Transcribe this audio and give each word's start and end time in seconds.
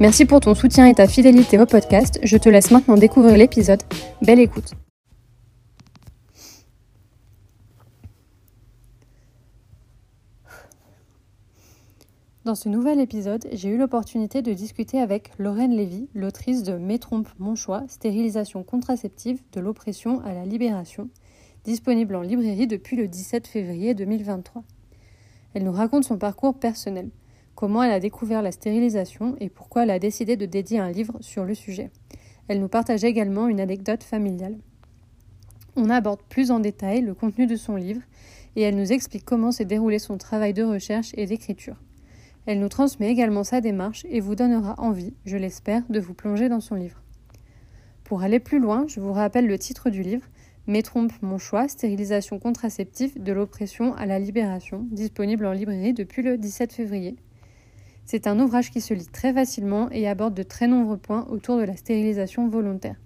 Merci 0.00 0.24
pour 0.24 0.40
ton 0.40 0.56
soutien 0.56 0.86
et 0.86 0.94
ta 0.94 1.06
fidélité 1.06 1.56
au 1.56 1.66
podcast. 1.66 2.18
Je 2.24 2.36
te 2.36 2.48
laisse 2.48 2.72
maintenant 2.72 2.96
découvrir 2.96 3.36
l'épisode. 3.36 3.80
Belle 4.22 4.40
écoute. 4.40 4.72
Dans 12.44 12.56
ce 12.56 12.68
nouvel 12.68 12.98
épisode, 12.98 13.46
j'ai 13.52 13.68
eu 13.68 13.78
l'opportunité 13.78 14.42
de 14.42 14.52
discuter 14.52 15.00
avec 15.00 15.30
Lorraine 15.38 15.76
Lévy, 15.76 16.08
l'autrice 16.12 16.64
de 16.64 16.72
Mes 16.72 16.98
mon 17.38 17.54
choix, 17.54 17.84
stérilisation 17.86 18.64
contraceptive 18.64 19.40
de 19.52 19.60
l'oppression 19.60 20.20
à 20.24 20.34
la 20.34 20.44
libération, 20.44 21.08
disponible 21.64 22.16
en 22.16 22.22
librairie 22.22 22.66
depuis 22.66 22.96
le 22.96 23.06
17 23.06 23.46
février 23.46 23.94
2023. 23.94 24.64
Elle 25.54 25.62
nous 25.62 25.72
raconte 25.72 26.02
son 26.02 26.18
parcours 26.18 26.58
personnel, 26.58 27.10
comment 27.54 27.82
elle 27.82 27.92
a 27.92 28.00
découvert 28.00 28.42
la 28.42 28.52
stérilisation 28.52 29.36
et 29.40 29.48
pourquoi 29.48 29.84
elle 29.84 29.90
a 29.90 29.98
décidé 29.98 30.36
de 30.36 30.46
dédier 30.46 30.78
un 30.78 30.90
livre 30.90 31.16
sur 31.20 31.44
le 31.44 31.54
sujet. 31.54 31.90
Elle 32.48 32.60
nous 32.60 32.68
partage 32.68 33.04
également 33.04 33.48
une 33.48 33.60
anecdote 33.60 34.02
familiale. 34.02 34.56
On 35.76 35.90
aborde 35.90 36.22
plus 36.28 36.50
en 36.50 36.60
détail 36.60 37.00
le 37.00 37.14
contenu 37.14 37.46
de 37.46 37.56
son 37.56 37.76
livre 37.76 38.02
et 38.56 38.62
elle 38.62 38.76
nous 38.76 38.92
explique 38.92 39.24
comment 39.24 39.50
s'est 39.50 39.64
déroulé 39.64 39.98
son 39.98 40.18
travail 40.18 40.52
de 40.52 40.62
recherche 40.62 41.12
et 41.16 41.26
d'écriture. 41.26 41.76
Elle 42.46 42.60
nous 42.60 42.68
transmet 42.68 43.10
également 43.10 43.44
sa 43.44 43.60
démarche 43.60 44.04
et 44.08 44.20
vous 44.20 44.34
donnera 44.34 44.74
envie, 44.78 45.14
je 45.24 45.36
l'espère, 45.36 45.82
de 45.88 45.98
vous 45.98 46.14
plonger 46.14 46.48
dans 46.48 46.60
son 46.60 46.74
livre. 46.74 47.02
Pour 48.04 48.22
aller 48.22 48.38
plus 48.38 48.58
loin, 48.58 48.84
je 48.86 49.00
vous 49.00 49.12
rappelle 49.12 49.46
le 49.46 49.58
titre 49.58 49.88
du 49.88 50.02
livre 50.02 50.26
Mes 50.66 50.82
trompes, 50.82 51.14
mon 51.22 51.38
choix, 51.38 51.68
stérilisation 51.68 52.38
contraceptive 52.38 53.20
de 53.22 53.32
l'oppression 53.32 53.94
à 53.94 54.04
la 54.04 54.18
libération, 54.18 54.86
disponible 54.90 55.46
en 55.46 55.52
librairie 55.52 55.94
depuis 55.94 56.22
le 56.22 56.36
17 56.36 56.74
février. 56.74 57.16
C'est 58.06 58.26
un 58.26 58.38
ouvrage 58.38 58.70
qui 58.70 58.80
se 58.80 58.92
lit 58.92 59.06
très 59.06 59.32
facilement 59.32 59.90
et 59.90 60.06
aborde 60.06 60.34
de 60.34 60.42
très 60.42 60.66
nombreux 60.66 60.98
points 60.98 61.26
autour 61.30 61.56
de 61.56 61.62
la 61.62 61.76
stérilisation 61.76 62.48
volontaire. 62.48 62.96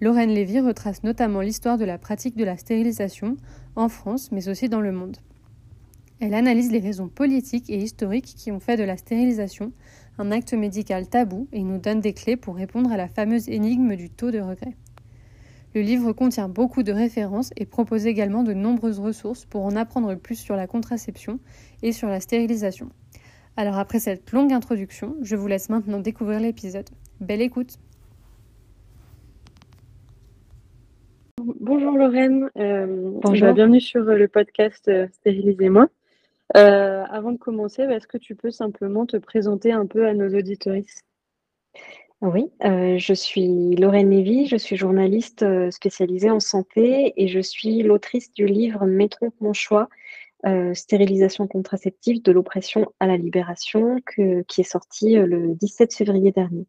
Lorraine 0.00 0.30
Lévy 0.30 0.60
retrace 0.60 1.02
notamment 1.02 1.40
l'histoire 1.40 1.78
de 1.78 1.84
la 1.84 1.96
pratique 1.96 2.36
de 2.36 2.44
la 2.44 2.56
stérilisation 2.56 3.36
en 3.76 3.88
France, 3.88 4.30
mais 4.32 4.48
aussi 4.48 4.68
dans 4.68 4.80
le 4.80 4.92
monde. 4.92 5.16
Elle 6.20 6.34
analyse 6.34 6.70
les 6.70 6.78
raisons 6.78 7.08
politiques 7.08 7.70
et 7.70 7.78
historiques 7.78 8.34
qui 8.36 8.52
ont 8.52 8.60
fait 8.60 8.76
de 8.76 8.84
la 8.84 8.96
stérilisation 8.96 9.72
un 10.18 10.30
acte 10.30 10.52
médical 10.52 11.08
tabou 11.08 11.48
et 11.52 11.62
nous 11.62 11.78
donne 11.78 12.00
des 12.00 12.12
clés 12.12 12.36
pour 12.36 12.56
répondre 12.56 12.92
à 12.92 12.96
la 12.96 13.08
fameuse 13.08 13.48
énigme 13.48 13.96
du 13.96 14.10
taux 14.10 14.30
de 14.30 14.40
regret. 14.40 14.76
Le 15.74 15.80
livre 15.80 16.12
contient 16.12 16.50
beaucoup 16.50 16.82
de 16.82 16.92
références 16.92 17.50
et 17.56 17.64
propose 17.64 18.06
également 18.06 18.42
de 18.42 18.52
nombreuses 18.52 19.00
ressources 19.00 19.46
pour 19.46 19.64
en 19.64 19.74
apprendre 19.74 20.14
plus 20.16 20.36
sur 20.36 20.54
la 20.54 20.66
contraception 20.66 21.40
et 21.82 21.92
sur 21.92 22.08
la 22.08 22.20
stérilisation. 22.20 22.90
Alors 23.56 23.76
après 23.76 23.98
cette 24.00 24.32
longue 24.32 24.52
introduction, 24.52 25.14
je 25.20 25.36
vous 25.36 25.46
laisse 25.46 25.68
maintenant 25.68 25.98
découvrir 25.98 26.40
l'épisode. 26.40 26.88
Belle 27.20 27.42
écoute 27.42 27.78
Bonjour 31.38 31.92
Lorraine, 31.92 32.48
euh, 32.56 32.86
Bonjour. 33.22 33.52
bienvenue 33.52 33.80
sur 33.80 34.00
le 34.02 34.28
podcast 34.28 34.88
euh, 34.88 35.06
Stérilisez-moi. 35.12 35.88
Euh, 36.56 37.04
avant 37.10 37.32
de 37.32 37.38
commencer, 37.38 37.82
est-ce 37.82 38.06
que 38.06 38.18
tu 38.18 38.34
peux 38.34 38.50
simplement 38.50 39.06
te 39.06 39.16
présenter 39.16 39.72
un 39.72 39.86
peu 39.86 40.06
à 40.06 40.14
nos 40.14 40.28
auditoristes 40.28 41.02
Oui, 42.20 42.50
euh, 42.64 42.96
je 42.98 43.14
suis 43.14 43.74
Lorraine 43.76 44.10
Lévy, 44.10 44.46
je 44.46 44.56
suis 44.56 44.76
journaliste 44.76 45.42
euh, 45.42 45.70
spécialisée 45.70 46.30
en 46.30 46.40
santé 46.40 47.14
et 47.16 47.28
je 47.28 47.40
suis 47.40 47.82
l'autrice 47.82 48.32
du 48.32 48.46
livre 48.46 48.84
Mettons 48.86 49.32
mon 49.40 49.52
choix, 49.52 49.88
stérilisation 50.74 51.46
contraceptive 51.46 52.22
de 52.22 52.32
l'oppression 52.32 52.92
à 53.00 53.06
la 53.06 53.16
libération, 53.16 53.96
qui 54.06 54.60
est 54.60 54.64
sorti 54.64 55.14
le 55.14 55.54
17 55.54 55.94
février 55.94 56.32
dernier. 56.32 56.66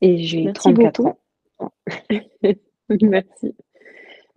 Et 0.00 0.18
j'ai 0.18 0.52
34 0.52 1.06
ans. 1.06 1.18
Merci. 3.02 3.54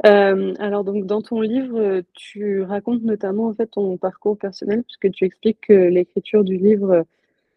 Euh, 0.05 0.53
alors 0.59 0.83
donc 0.83 1.05
dans 1.05 1.21
ton 1.21 1.41
livre, 1.41 2.03
tu 2.13 2.61
racontes 2.61 3.01
notamment 3.01 3.47
en 3.47 3.53
fait 3.53 3.67
ton 3.67 3.97
parcours 3.97 4.37
personnel 4.37 4.83
puisque 4.83 5.11
tu 5.11 5.25
expliques 5.25 5.61
que 5.61 5.73
l'écriture 5.73 6.43
du 6.43 6.57
livre, 6.57 7.05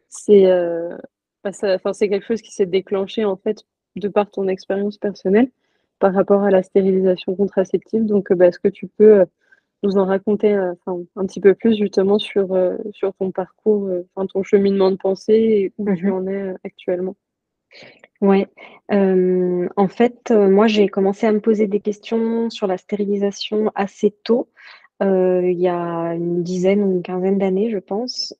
c'est 0.08 0.46
euh, 0.46 0.96
bah, 1.44 1.50
enfin, 1.62 1.92
c'est 1.92 2.08
quelque 2.08 2.26
chose 2.26 2.42
qui 2.42 2.52
s'est 2.52 2.66
déclenché 2.66 3.24
en 3.24 3.36
fait 3.36 3.64
de 3.96 4.08
par 4.08 4.30
ton 4.30 4.48
expérience 4.48 4.96
personnelle 4.96 5.50
par 6.00 6.12
rapport 6.14 6.42
à 6.42 6.50
la 6.50 6.64
stérilisation 6.64 7.36
contraceptive. 7.36 8.04
Donc 8.04 8.32
bah, 8.32 8.46
est-ce 8.46 8.58
que 8.58 8.68
tu 8.68 8.88
peux 8.88 9.24
nous 9.82 9.96
en 9.96 10.04
raconter 10.04 10.58
enfin, 10.58 10.98
un 11.16 11.26
petit 11.26 11.40
peu 11.40 11.54
plus 11.54 11.78
justement 11.78 12.18
sur, 12.18 12.48
sur 12.92 13.14
ton 13.14 13.30
parcours, 13.30 13.88
enfin 14.14 14.26
ton 14.26 14.42
cheminement 14.42 14.90
de 14.90 14.96
pensée 14.96 15.34
et 15.34 15.72
où 15.78 15.94
tu 15.94 16.06
mmh 16.06 16.12
en 16.12 16.26
es 16.26 16.54
actuellement? 16.64 17.16
Ouais, 18.20 18.48
en 18.90 19.88
fait, 19.88 20.30
moi, 20.30 20.66
j'ai 20.66 20.88
commencé 20.88 21.26
à 21.26 21.32
me 21.32 21.40
poser 21.40 21.66
des 21.66 21.80
questions 21.80 22.50
sur 22.50 22.66
la 22.66 22.76
stérilisation 22.76 23.70
assez 23.74 24.10
tôt, 24.10 24.48
il 25.00 25.58
y 25.58 25.68
a 25.68 26.14
une 26.14 26.42
dizaine 26.42 26.82
ou 26.82 26.90
une 26.92 27.02
quinzaine 27.02 27.38
d'années, 27.38 27.70
je 27.70 27.78
pense, 27.78 28.34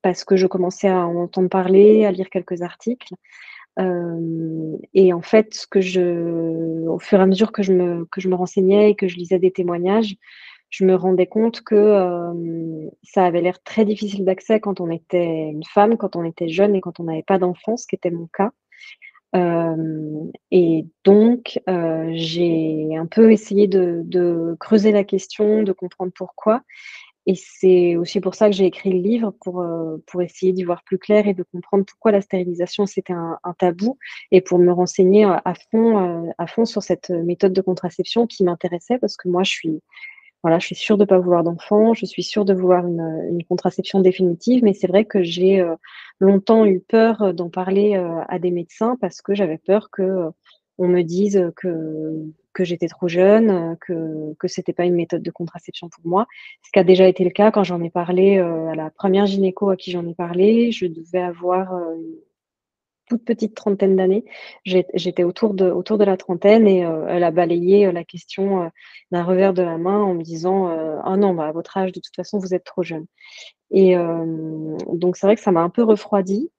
parce 0.00 0.24
que 0.24 0.36
je 0.36 0.46
commençais 0.46 0.88
à 0.88 1.06
en 1.06 1.16
entendre 1.16 1.50
parler, 1.50 2.06
à 2.06 2.12
lire 2.12 2.30
quelques 2.30 2.62
articles, 2.62 3.12
et 3.78 5.12
en 5.12 5.22
fait, 5.22 5.66
que 5.70 5.80
je 5.80 6.86
au 6.86 6.98
fur 6.98 7.18
et 7.18 7.22
à 7.22 7.26
mesure 7.26 7.52
que 7.52 7.62
je 7.62 7.72
me 7.72 8.04
que 8.06 8.20
je 8.20 8.28
me 8.28 8.34
renseignais 8.34 8.90
et 8.90 8.94
que 8.94 9.08
je 9.08 9.16
lisais 9.16 9.38
des 9.38 9.52
témoignages, 9.52 10.16
je 10.70 10.84
me 10.84 10.94
rendais 10.94 11.26
compte 11.26 11.62
que, 11.62 12.32
ça 13.02 13.24
avait 13.24 13.40
l'air 13.40 13.62
très 13.62 13.84
difficile 13.84 14.24
d'accès 14.24 14.60
quand 14.60 14.80
on 14.80 14.90
était 14.90 15.50
une 15.50 15.64
femme, 15.64 15.96
quand 15.96 16.16
on 16.16 16.24
était 16.24 16.48
jeune 16.48 16.74
et 16.74 16.80
quand 16.80 17.00
on 17.00 17.04
n'avait 17.04 17.24
pas 17.24 17.38
d'enfant, 17.38 17.76
ce 17.76 17.86
qui 17.86 17.96
était 17.96 18.10
mon 18.10 18.28
cas. 18.28 18.52
Et 20.50 20.86
donc, 21.04 21.60
j'ai 22.12 22.96
un 22.96 23.06
peu 23.06 23.32
essayé 23.32 23.66
de 23.68 24.56
creuser 24.60 24.92
la 24.92 25.04
question, 25.04 25.62
de 25.62 25.72
comprendre 25.72 26.12
pourquoi 26.14 26.62
et 27.30 27.34
c'est 27.36 27.94
aussi 27.94 28.20
pour 28.20 28.34
ça 28.34 28.50
que 28.50 28.56
j'ai 28.56 28.66
écrit 28.66 28.90
le 28.90 28.98
livre 28.98 29.32
pour, 29.42 29.64
pour 30.06 30.20
essayer 30.20 30.52
d'y 30.52 30.64
voir 30.64 30.82
plus 30.82 30.98
clair 30.98 31.28
et 31.28 31.34
de 31.34 31.44
comprendre 31.44 31.84
pourquoi 31.86 32.10
la 32.10 32.20
stérilisation 32.20 32.86
c'était 32.86 33.12
un 33.12 33.54
tabou 33.56 33.98
et 34.32 34.40
pour 34.40 34.58
me 34.58 34.72
renseigner, 34.72 35.24
à 35.24 35.54
fond, 35.70 36.32
à 36.38 36.46
fond 36.48 36.64
sur 36.64 36.82
cette 36.82 37.10
méthode 37.10 37.52
de 37.52 37.60
contraception 37.60 38.26
qui 38.26 38.42
m'intéressait 38.42 38.98
parce 38.98 39.16
que 39.16 39.28
moi 39.28 39.44
je 39.44 39.50
suis 39.52 39.80
voilà, 40.42 40.58
je 40.58 40.66
suis 40.66 40.74
sûre 40.74 40.96
de 40.96 41.04
pas 41.04 41.18
vouloir 41.18 41.44
d'enfant, 41.44 41.94
je 41.94 42.04
suis 42.04 42.22
sûre 42.24 42.44
de 42.44 42.54
vouloir 42.54 42.84
une, 42.86 43.28
une 43.30 43.44
contraception 43.44 44.00
définitive, 44.00 44.64
mais 44.64 44.72
c'est 44.72 44.86
vrai 44.86 45.04
que 45.04 45.22
j'ai, 45.22 45.62
longtemps 46.18 46.66
eu 46.66 46.80
peur, 46.80 47.32
d'en 47.34 47.48
parler, 47.48 47.94
à 48.28 48.38
des 48.38 48.50
médecins 48.50 48.96
parce 49.00 49.22
que 49.22 49.34
j'avais 49.34 49.58
peur 49.58 49.90
que, 49.90 50.30
on 50.78 50.88
me 50.88 51.02
dise, 51.02 51.52
que 51.56 52.24
que 52.52 52.64
j'étais 52.64 52.88
trop 52.88 53.08
jeune, 53.08 53.76
que 53.80 54.34
que 54.38 54.48
c'était 54.48 54.72
pas 54.72 54.84
une 54.84 54.94
méthode 54.94 55.22
de 55.22 55.30
contraception 55.30 55.88
pour 55.88 56.06
moi. 56.06 56.26
Ce 56.62 56.70
qui 56.72 56.78
a 56.78 56.84
déjà 56.84 57.06
été 57.06 57.24
le 57.24 57.30
cas 57.30 57.50
quand 57.50 57.64
j'en 57.64 57.82
ai 57.82 57.90
parlé, 57.90 58.38
à 58.38 58.74
la 58.74 58.90
première 58.90 59.26
gynéco 59.26 59.70
à 59.70 59.76
qui 59.76 59.90
j'en 59.90 60.06
ai 60.06 60.14
parlé. 60.14 60.72
Je 60.72 60.86
devais 60.86 61.22
avoir, 61.22 61.72
toute 63.10 63.24
petite 63.24 63.54
trentaine 63.54 63.96
d'années. 63.96 64.24
J'étais 64.64 65.24
autour 65.24 65.52
de, 65.52 65.70
autour 65.70 65.98
de 65.98 66.04
la 66.04 66.16
trentaine 66.16 66.66
et 66.66 66.86
euh, 66.86 67.06
elle 67.08 67.24
a 67.24 67.30
balayé 67.32 67.86
euh, 67.86 67.92
la 67.92 68.04
question 68.04 68.62
euh, 68.62 68.68
d'un 69.10 69.24
revers 69.24 69.52
de 69.52 69.62
la 69.62 69.76
main 69.76 70.00
en 70.00 70.14
me 70.14 70.22
disant 70.22 70.68
Ah 71.04 71.16
non, 71.16 71.34
bah, 71.34 71.48
à 71.48 71.52
votre 71.52 71.76
âge, 71.76 71.92
de 71.92 72.00
toute 72.00 72.14
façon, 72.14 72.38
vous 72.38 72.54
êtes 72.54 72.64
trop 72.64 72.82
jeune. 72.82 73.06
Et 73.72 73.94
donc, 74.92 75.16
c'est 75.16 75.26
vrai 75.26 75.36
que 75.36 75.42
ça 75.42 75.52
m'a 75.52 75.60
un 75.60 75.70
peu 75.70 75.82
refroidi. 75.82 76.50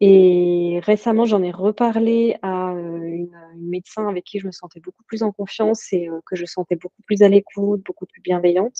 Et 0.00 0.80
récemment, 0.82 1.24
j'en 1.24 1.42
ai 1.42 1.50
reparlé 1.50 2.36
à 2.42 2.72
une 2.72 3.16
une, 3.54 3.68
médecin 3.70 4.08
avec 4.08 4.24
qui 4.24 4.38
je 4.38 4.46
me 4.46 4.52
sentais 4.52 4.80
beaucoup 4.80 5.02
plus 5.04 5.22
en 5.22 5.32
confiance 5.32 5.92
et 5.92 6.08
que 6.26 6.36
je 6.36 6.44
sentais 6.44 6.76
beaucoup 6.76 7.02
plus 7.06 7.22
à 7.22 7.28
l'écoute, 7.28 7.82
beaucoup 7.84 8.06
plus 8.06 8.20
bienveillante, 8.20 8.76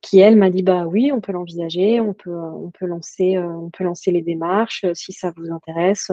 qui 0.00 0.18
elle 0.20 0.36
m'a 0.36 0.50
dit 0.50 0.62
bah 0.62 0.86
oui, 0.86 1.12
on 1.12 1.20
peut 1.20 1.32
l'envisager, 1.32 2.00
on 2.00 2.14
peut, 2.14 2.34
on 2.34 2.70
peut 2.70 2.86
lancer, 2.86 3.38
on 3.38 3.70
peut 3.70 3.84
lancer 3.84 4.10
les 4.10 4.22
démarches 4.22 4.86
si 4.94 5.12
ça 5.12 5.32
vous 5.36 5.52
intéresse. 5.52 6.10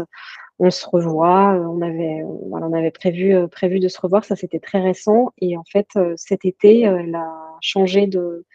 On 0.60 0.70
se 0.70 0.86
revoit. 0.88 1.54
On 1.70 1.82
avait, 1.82 2.24
voilà, 2.50 2.68
on 2.68 2.74
avait 2.74 2.92
prévu, 2.92 3.36
prévu 3.50 3.80
de 3.80 3.88
se 3.88 4.00
revoir. 4.00 4.26
Ça 4.26 4.36
c'était 4.36 4.60
très 4.60 4.82
récent 4.82 5.32
et 5.40 5.58
en 5.58 5.64
fait 5.64 5.88
cet 6.16 6.46
été, 6.46 6.82
elle 6.82 7.16
a 7.16 7.34
changé 7.62 8.08
de 8.08 8.46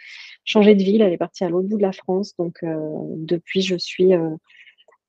changé 0.45 0.75
de 0.75 0.83
ville. 0.83 1.03
Elle 1.03 1.13
est 1.13 1.19
partie 1.19 1.45
à 1.45 1.49
l'autre 1.49 1.69
bout 1.69 1.79
de 1.79 1.83
la 1.83 1.93
France. 1.93 2.35
Donc 2.39 2.59
depuis, 2.63 3.63
je 3.63 3.77
suis 3.77 4.13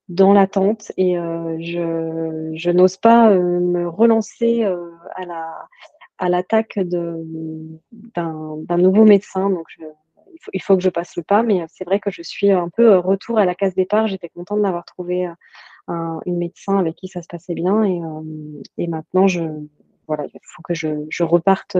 dans 0.10 0.34
l'attente 0.34 0.92
et 0.98 1.18
euh, 1.18 1.56
je, 1.60 2.70
n'ose 2.72 2.98
pas 2.98 3.30
euh, 3.30 3.60
me 3.60 3.88
relancer 3.88 4.66
euh, 4.66 4.92
à 5.16 5.26
la 5.26 5.68
à 6.22 6.28
l'attaque 6.28 6.78
d'un 6.78 8.78
nouveau 8.78 9.06
médecin. 9.06 9.50
Donc, 9.50 9.68
il, 9.80 9.86
faut, 10.42 10.52
il, 10.54 10.62
faut, 10.62 10.76
que 10.76 10.84
je 10.84 10.90
passe 10.90 11.16
le 11.16 11.24
pas, 11.24 11.44
mais 11.44 11.64
c'est 11.70 11.86
vrai 11.86 12.02
que 12.02 12.12
je 12.12 12.22
suis 12.22 12.52
un 12.52 12.68
peu 12.68 12.98
retour 12.98 13.38
à 13.38 13.46
la 13.46 13.56
case 13.56 13.74
départ. 13.74 14.08
J'étais 14.08 14.28
contente 14.28 14.62
d'avoir 14.62 14.84
trouvé 14.84 15.30
un, 15.88 16.20
une 16.26 16.38
médecin 16.38 16.78
avec 16.78 16.98
qui 16.98 17.08
ça 17.08 17.22
se 17.22 17.28
passait 17.30 17.54
bien 17.54 17.86
et, 17.86 18.02
et 18.78 18.88
maintenant, 18.88 19.28
je, 19.28 19.44
voilà, 20.08 20.26
il 20.26 20.40
faut 20.44 20.62
que 20.62 20.74
je, 20.74 21.24
reparte 21.24 21.78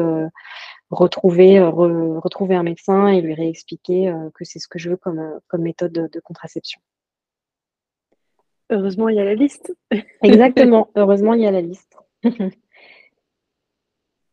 retrouver, 0.90 1.60
retrouver 1.60 2.56
un 2.56 2.64
médecin 2.64 3.08
et 3.08 3.20
lui 3.20 3.34
réexpliquer 3.34 4.16
que 4.36 4.46
c'est 4.46 4.60
ce 4.60 4.70
que 4.70 4.80
je 4.80 4.92
veux 4.92 4.98
comme, 4.98 5.22
comme 5.50 5.64
méthode 5.64 5.92
de, 5.92 6.08
de 6.08 6.20
contraception. 6.22 6.80
Heureusement, 8.70 9.10
il 9.10 9.16
y 9.16 9.20
a 9.20 9.26
la 9.26 9.34
liste. 9.34 9.76
Exactement, 10.24 10.90
heureusement, 10.96 11.34
il 11.34 11.42
y 11.42 11.48
a 11.48 11.52
la 11.52 11.62
liste. 11.62 11.98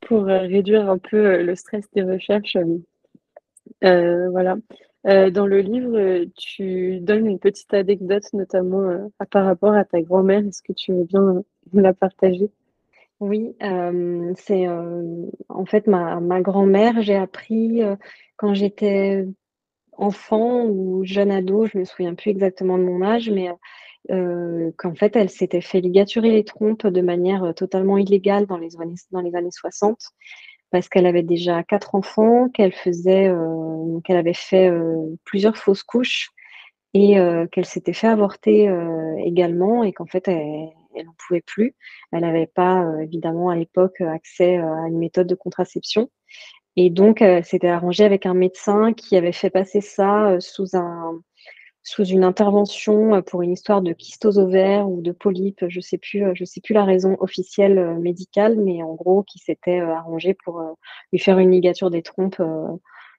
Pour 0.01 0.29
euh, 0.29 0.41
réduire 0.41 0.91
un 0.91 0.99
peu 0.99 1.17
euh, 1.17 1.43
le 1.43 1.55
stress 1.57 1.91
des 1.93 2.03
recherches, 2.03 2.59
euh, 3.83 4.29
voilà. 4.31 4.57
dans 5.05 5.47
le 5.47 5.61
livre, 5.61 6.25
tu 6.37 7.01
donnes 7.01 7.27
une 7.27 7.39
petite 7.39 7.73
anecdote, 7.73 8.25
notamment 8.33 9.11
par 9.31 9.47
rapport 9.47 9.73
à 9.73 9.85
ta 9.85 10.01
grand-mère. 10.03 10.47
Est-ce 10.47 10.63
que 10.63 10.73
tu 10.73 10.93
veux 10.93 11.05
bien 11.05 11.43
nous 11.73 11.81
la 11.81 11.95
partager? 11.95 12.51
Oui, 13.19 13.57
c'est 14.37 14.69
en 14.69 15.65
fait 15.65 15.87
ma, 15.87 16.21
ma 16.21 16.41
grand-mère. 16.41 17.01
J'ai 17.03 17.17
appris 17.17 17.83
quand 18.37 18.55
j'étais 18.55 19.27
enfant 19.93 20.65
ou 20.67 21.05
jeune 21.05 21.31
ado, 21.31 21.67
je 21.67 21.79
me 21.79 21.85
souviens 21.85 22.15
plus 22.15 22.31
exactement 22.31 22.79
de 22.79 22.85
mon 22.85 23.03
âge, 23.03 23.31
mais 23.31 23.49
euh, 24.11 24.71
qu'en 24.77 24.95
fait, 24.95 25.17
elle 25.17 25.31
s'était 25.31 25.61
fait 25.61 25.81
ligaturer 25.81 26.31
les 26.31 26.45
trompes 26.45 26.87
de 26.87 27.01
manière 27.01 27.45
euh, 27.45 27.53
totalement 27.53 27.99
illégale 27.99 28.47
dans 28.47 28.59
les 28.59 28.81
années, 28.81 28.95
dans 29.11 29.21
les 29.21 29.35
années 29.35 29.51
60, 29.51 29.99
parce 30.71 30.89
qu'elle 30.89 31.07
avait 31.07 31.23
déjà 31.23 31.63
quatre 31.65 31.95
enfants, 31.95 32.49
qu'elle 32.49 32.73
faisait, 32.73 33.29
euh, 33.29 34.01
qu'elle 34.05 34.17
avait 34.17 34.35
fait 34.35 34.71
plusieurs 35.25 35.57
fausses 35.57 35.83
couches 35.83 36.31
et 36.95 37.17
qu'elle 37.53 37.67
s'était 37.67 37.93
fait 37.93 38.07
avorter 38.07 38.75
également 39.19 39.85
et 39.85 39.93
qu'en 39.93 40.07
fait, 40.07 40.29
elle 40.29 41.05
n'en 41.05 41.15
pouvait 41.27 41.43
plus. 41.43 41.75
Elle 42.11 42.23
n'avait 42.23 42.47
pas, 42.47 42.85
évidemment, 43.03 43.51
à 43.51 43.57
l'époque, 43.57 44.01
accès 44.01 44.57
à 44.57 44.89
une 44.89 44.99
méthode 44.99 45.27
de 45.27 45.35
contraception. 45.35 46.11
Et 46.77 46.89
donc, 46.89 47.21
elle 47.21 47.45
s'était 47.45 47.69
arrangée 47.69 48.05
avec 48.05 48.25
un 48.25 48.35
médecin 48.35 48.95
qui 48.95 49.17
avait 49.17 49.33
fait 49.33 49.51
passer 49.51 49.83
ça 49.83 50.37
sous 50.41 50.75
un 50.75 51.21
sous 51.87 52.05
une 52.05 52.25
intervention 52.25 53.15
euh, 53.15 53.23
pour 53.23 53.43
une 53.43 53.53
histoire 53.53 53.81
de 53.81 53.93
kystose 53.93 54.39
ou 54.39 55.01
de 55.03 55.13
polype, 55.13 55.65
je 55.69 55.81
sais 55.81 55.99
plus, 55.99 56.25
euh, 56.25 56.33
je 56.35 56.45
sais 56.45 56.61
plus 56.61 56.75
la 56.75 56.85
raison 56.85 57.17
officielle 57.21 57.79
euh, 57.79 57.95
médicale, 57.95 58.57
mais 58.59 58.83
en 58.83 58.95
gros 58.95 59.23
qui 59.23 59.39
s'était 59.39 59.79
arrangé 59.79 60.35
pour 60.35 60.61
lui 61.13 61.21
faire 61.21 61.39
une 61.39 61.53
ligature 61.53 61.91
des 61.91 62.03
trompes 62.03 62.43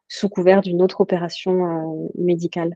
sous 0.10 0.28
couvert 0.28 0.62
d'une 0.62 0.82
autre 0.82 1.00
opération 1.00 2.10
médicale. 2.16 2.76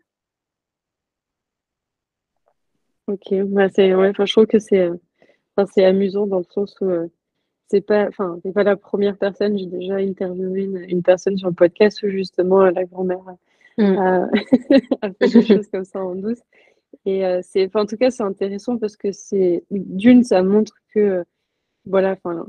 Ok, 3.08 3.34
bah 3.48 3.68
c'est, 3.70 3.90
je 3.90 4.32
trouve 4.32 4.46
que 4.46 4.60
c'est, 4.60 4.90
c'est 5.74 5.84
amusant 5.84 6.26
dans 6.26 6.38
le 6.38 6.46
sens 6.46 6.74
où 6.80 6.90
c'est 7.68 7.82
pas, 7.82 8.08
enfin, 8.08 8.40
pas 8.54 8.64
la 8.64 8.78
première 8.78 9.18
personne. 9.18 9.58
J'ai 9.58 9.66
déjà 9.66 9.96
interviewé 9.96 10.64
une, 10.64 10.78
une, 10.78 11.04
personne 11.04 11.38
sur 11.38 11.50
le 11.50 11.54
podcast 11.54 12.02
où 12.04 12.10
justement 12.10 12.62
la 12.64 12.86
grand-mère 12.86 13.26
Mm. 13.78 13.98
à, 13.98 14.30
faire 15.02 15.30
des 15.32 15.46
choses 15.46 15.68
comme 15.68 15.86
ça 15.86 16.04
en 16.04 16.16
douce. 16.16 16.42
Et 17.06 17.26
euh, 17.26 17.40
c'est, 17.44 17.74
en 17.76 17.86
tout 17.86 17.98
cas, 17.98 18.12
c'est 18.12 18.24
intéressant 18.24 18.78
parce 18.78 18.98
que 18.98 19.12
c'est 19.12 19.64
d'une, 19.72 20.24
ça 20.24 20.44
montre 20.44 20.74
que 20.94 21.24
voilà, 21.86 22.12
enfin, 22.12 22.46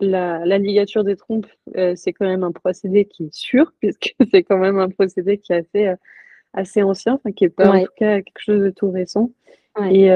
la, 0.00 0.44
la, 0.44 0.58
ligature 0.58 1.04
des 1.04 1.16
trompes, 1.16 1.46
euh, 1.76 1.94
c'est 1.94 2.12
quand 2.12 2.26
même 2.26 2.42
un 2.42 2.52
procédé 2.52 3.04
qui 3.04 3.24
est 3.24 3.34
sûr, 3.34 3.72
puisque 3.80 4.14
c'est 4.32 4.42
quand 4.42 4.58
même 4.58 4.78
un 4.78 4.88
procédé 4.88 5.38
qui 5.38 5.52
est 5.52 5.56
assez, 5.58 5.86
euh, 5.88 5.96
assez 6.52 6.82
ancien, 6.82 7.14
enfin, 7.14 7.32
qui 7.32 7.44
est 7.44 7.50
pas 7.50 7.70
en 7.70 7.84
tout 7.84 7.92
cas 7.96 8.20
quelque 8.20 8.40
chose 8.40 8.62
de 8.62 8.70
tout 8.70 8.90
récent. 8.90 9.30
Et, 9.90 10.08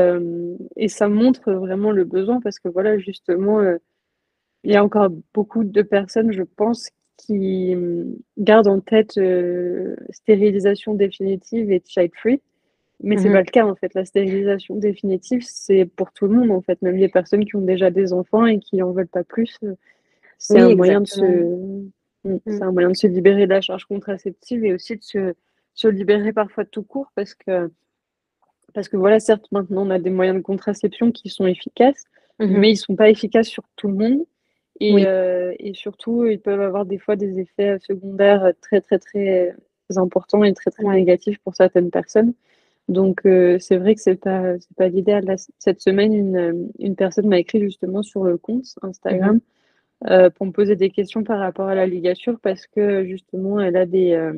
et, 0.76 0.86
ça 0.86 1.08
montre 1.08 1.50
vraiment 1.52 1.90
le 1.90 2.04
besoin 2.04 2.40
parce 2.40 2.60
que 2.60 2.68
voilà, 2.68 2.96
justement, 2.96 3.60
il 4.62 4.70
y 4.72 4.76
a 4.76 4.84
encore 4.84 5.08
beaucoup 5.34 5.64
de 5.64 5.82
personnes, 5.82 6.30
je 6.30 6.44
pense, 6.44 6.90
qui 7.18 7.74
hum, 7.74 8.16
gardent 8.38 8.68
en 8.68 8.80
tête 8.80 9.18
euh, 9.18 9.94
stérilisation 10.10 10.94
définitive 10.94 11.70
et 11.70 11.82
child 11.86 12.12
free. 12.14 12.40
Mais 13.00 13.16
c'est 13.16 13.28
mhm. 13.28 13.34
pas 13.34 13.40
le 13.40 13.46
cas 13.46 13.66
en 13.66 13.74
fait. 13.76 13.94
La 13.94 14.04
stérilisation 14.04 14.76
définitive, 14.76 15.42
c'est 15.44 15.84
pour 15.84 16.12
tout 16.12 16.26
le 16.26 16.34
monde 16.34 16.50
en 16.50 16.62
fait, 16.62 16.80
même 16.82 16.96
les 16.96 17.08
personnes 17.08 17.44
qui 17.44 17.54
ont 17.54 17.60
déjà 17.60 17.90
des 17.90 18.12
enfants 18.12 18.46
et 18.46 18.58
qui 18.58 18.82
en 18.82 18.92
veulent 18.92 19.06
pas 19.06 19.24
plus. 19.24 19.56
Euh, 19.62 19.74
c'est 20.38 20.60
un 20.60 20.74
moyen 20.74 21.00
de 21.00 21.06
se, 21.06 21.20
hum, 21.20 21.90
mm. 22.24 22.38
c'est 22.46 22.62
un 22.62 22.72
moyen 22.72 22.90
de 22.90 22.96
se 22.96 23.06
libérer 23.06 23.46
de 23.46 23.52
la 23.52 23.60
charge 23.60 23.84
contraceptive 23.84 24.64
et 24.64 24.72
aussi 24.72 24.96
de 24.96 25.02
se, 25.02 25.34
se 25.74 25.88
libérer 25.88 26.32
parfois 26.32 26.64
de 26.64 26.70
tout 26.70 26.82
court 26.82 27.12
parce 27.14 27.34
que 27.34 27.70
parce 28.74 28.88
que 28.88 28.96
voilà, 28.96 29.18
certes, 29.18 29.46
maintenant 29.50 29.86
on 29.86 29.90
a 29.90 29.98
des 29.98 30.10
moyens 30.10 30.36
de 30.36 30.42
contraception 30.42 31.10
qui 31.10 31.30
sont 31.30 31.46
efficaces, 31.46 32.04
mhm. 32.38 32.58
mais 32.58 32.70
ils 32.72 32.76
sont 32.76 32.96
pas 32.96 33.10
efficaces 33.10 33.48
sur 33.48 33.64
tout 33.76 33.88
le 33.88 33.94
monde. 33.94 34.24
Et, 34.80 35.06
euh, 35.06 35.54
et, 35.58 35.74
surtout, 35.74 36.24
ils 36.26 36.40
peuvent 36.40 36.60
avoir 36.60 36.86
des 36.86 36.98
fois 36.98 37.16
des 37.16 37.40
effets 37.40 37.78
secondaires 37.80 38.52
très, 38.60 38.80
très, 38.80 38.98
très 38.98 39.56
importants 39.96 40.44
et 40.44 40.52
très, 40.54 40.70
très 40.70 40.84
négatifs 40.84 41.38
pour 41.38 41.56
certaines 41.56 41.90
personnes. 41.90 42.34
Donc, 42.88 43.26
euh, 43.26 43.58
c'est 43.58 43.76
vrai 43.76 43.94
que 43.94 44.00
c'est 44.00 44.16
pas, 44.16 44.58
c'est 44.58 44.76
pas 44.76 44.88
l'idéal. 44.88 45.36
Cette 45.58 45.80
semaine, 45.80 46.14
une, 46.14 46.70
une 46.78 46.96
personne 46.96 47.28
m'a 47.28 47.38
écrit 47.38 47.60
justement 47.60 48.02
sur 48.02 48.24
le 48.24 48.38
compte 48.38 48.64
Instagram 48.82 49.40
mhm. 50.04 50.10
euh, 50.10 50.30
pour 50.30 50.46
me 50.46 50.52
poser 50.52 50.74
des 50.74 50.90
questions 50.90 51.22
par 51.22 51.38
rapport 51.38 51.68
à 51.68 51.74
la 51.74 51.86
ligature 51.86 52.38
parce 52.40 52.66
que 52.66 53.04
justement, 53.04 53.60
elle 53.60 53.76
a 53.76 53.84
des, 53.84 54.12
euh, 54.12 54.32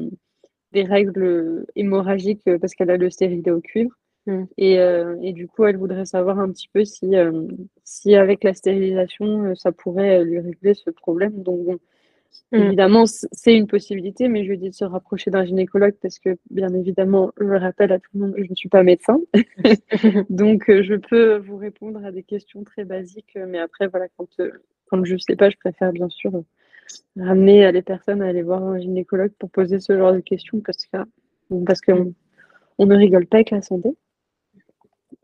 des 0.72 0.82
règles 0.82 1.64
hémorragiques 1.76 2.48
parce 2.60 2.74
qu'elle 2.74 2.90
a 2.90 2.96
le 2.96 3.10
stérilet 3.10 3.52
au 3.52 3.60
cuivre. 3.60 3.96
Mm. 4.26 4.44
Et, 4.58 4.78
euh, 4.78 5.16
et, 5.22 5.32
du 5.32 5.48
coup, 5.48 5.64
elle 5.64 5.76
voudrait 5.76 6.04
savoir 6.04 6.38
un 6.38 6.50
petit 6.50 6.68
peu 6.72 6.84
si, 6.84 7.16
euh, 7.16 7.46
si 7.84 8.14
avec 8.14 8.44
la 8.44 8.54
stérilisation, 8.54 9.44
euh, 9.44 9.54
ça 9.54 9.72
pourrait 9.72 10.24
lui 10.24 10.38
régler 10.40 10.74
ce 10.74 10.90
problème. 10.90 11.42
Donc, 11.42 11.64
bon, 11.64 11.78
mm. 12.52 12.56
évidemment, 12.56 13.04
c'est 13.06 13.56
une 13.56 13.66
possibilité, 13.66 14.28
mais 14.28 14.44
je 14.44 14.50
lui 14.50 14.58
dis 14.58 14.70
de 14.70 14.74
se 14.74 14.84
rapprocher 14.84 15.30
d'un 15.30 15.44
gynécologue 15.44 15.94
parce 16.02 16.18
que, 16.18 16.36
bien 16.50 16.68
évidemment, 16.74 17.32
je 17.40 17.46
rappelle 17.46 17.92
à 17.92 17.98
tout 17.98 18.10
le 18.14 18.20
monde, 18.20 18.34
je 18.36 18.50
ne 18.50 18.54
suis 18.54 18.68
pas 18.68 18.82
médecin. 18.82 19.20
Donc, 20.30 20.64
je 20.68 20.94
peux 20.96 21.38
vous 21.38 21.56
répondre 21.56 22.04
à 22.04 22.12
des 22.12 22.22
questions 22.22 22.62
très 22.64 22.84
basiques, 22.84 23.38
mais 23.48 23.58
après, 23.58 23.88
voilà, 23.88 24.06
quand, 24.16 24.28
quand 24.86 25.04
je 25.04 25.14
ne 25.14 25.18
sais 25.18 25.36
pas, 25.36 25.50
je 25.50 25.56
préfère 25.56 25.92
bien 25.92 26.08
sûr 26.08 26.42
ramener 27.16 27.70
les 27.70 27.82
personnes 27.82 28.20
à 28.20 28.26
aller 28.26 28.42
voir 28.42 28.64
un 28.64 28.80
gynécologue 28.80 29.32
pour 29.38 29.48
poser 29.48 29.78
ce 29.78 29.96
genre 29.96 30.12
de 30.12 30.18
questions 30.18 30.60
parce 30.60 30.86
que 30.86 30.98
parce 31.64 31.80
qu'on 31.80 32.14
on 32.78 32.86
ne 32.86 32.96
rigole 32.96 33.26
pas 33.26 33.36
avec 33.36 33.50
la 33.50 33.62
santé. 33.62 33.90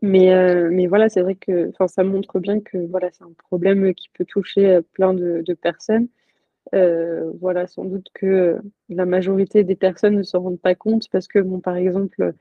Mais, 0.01 0.31
euh, 0.31 0.69
mais 0.71 0.87
voilà, 0.87 1.09
c'est 1.09 1.21
vrai 1.21 1.35
que 1.35 1.71
ça 1.87 2.03
montre 2.03 2.39
bien 2.39 2.59
que 2.59 2.77
voilà, 2.77 3.09
c'est 3.11 3.23
un 3.23 3.33
problème 3.49 3.93
qui 3.95 4.09
peut 4.09 4.25
toucher 4.25 4.67
euh, 4.67 4.81
plein 4.93 5.13
de, 5.13 5.43
personnes. 5.59 6.07
Euh, 6.75 7.31
voilà, 7.39 7.65
sans 7.67 7.85
doute 7.85 8.07
que 8.13 8.59
la 8.89 9.05
majorité 9.05 9.63
des 9.63 9.75
personnes 9.75 10.15
ne 10.15 10.23
se 10.23 10.37
rendent 10.37 10.59
pas 10.59 10.75
compte 10.75 11.09
parce 11.11 11.27
que, 11.27 11.39
bon, 11.39 11.59
par 11.61 11.77
exemple, 11.77 12.33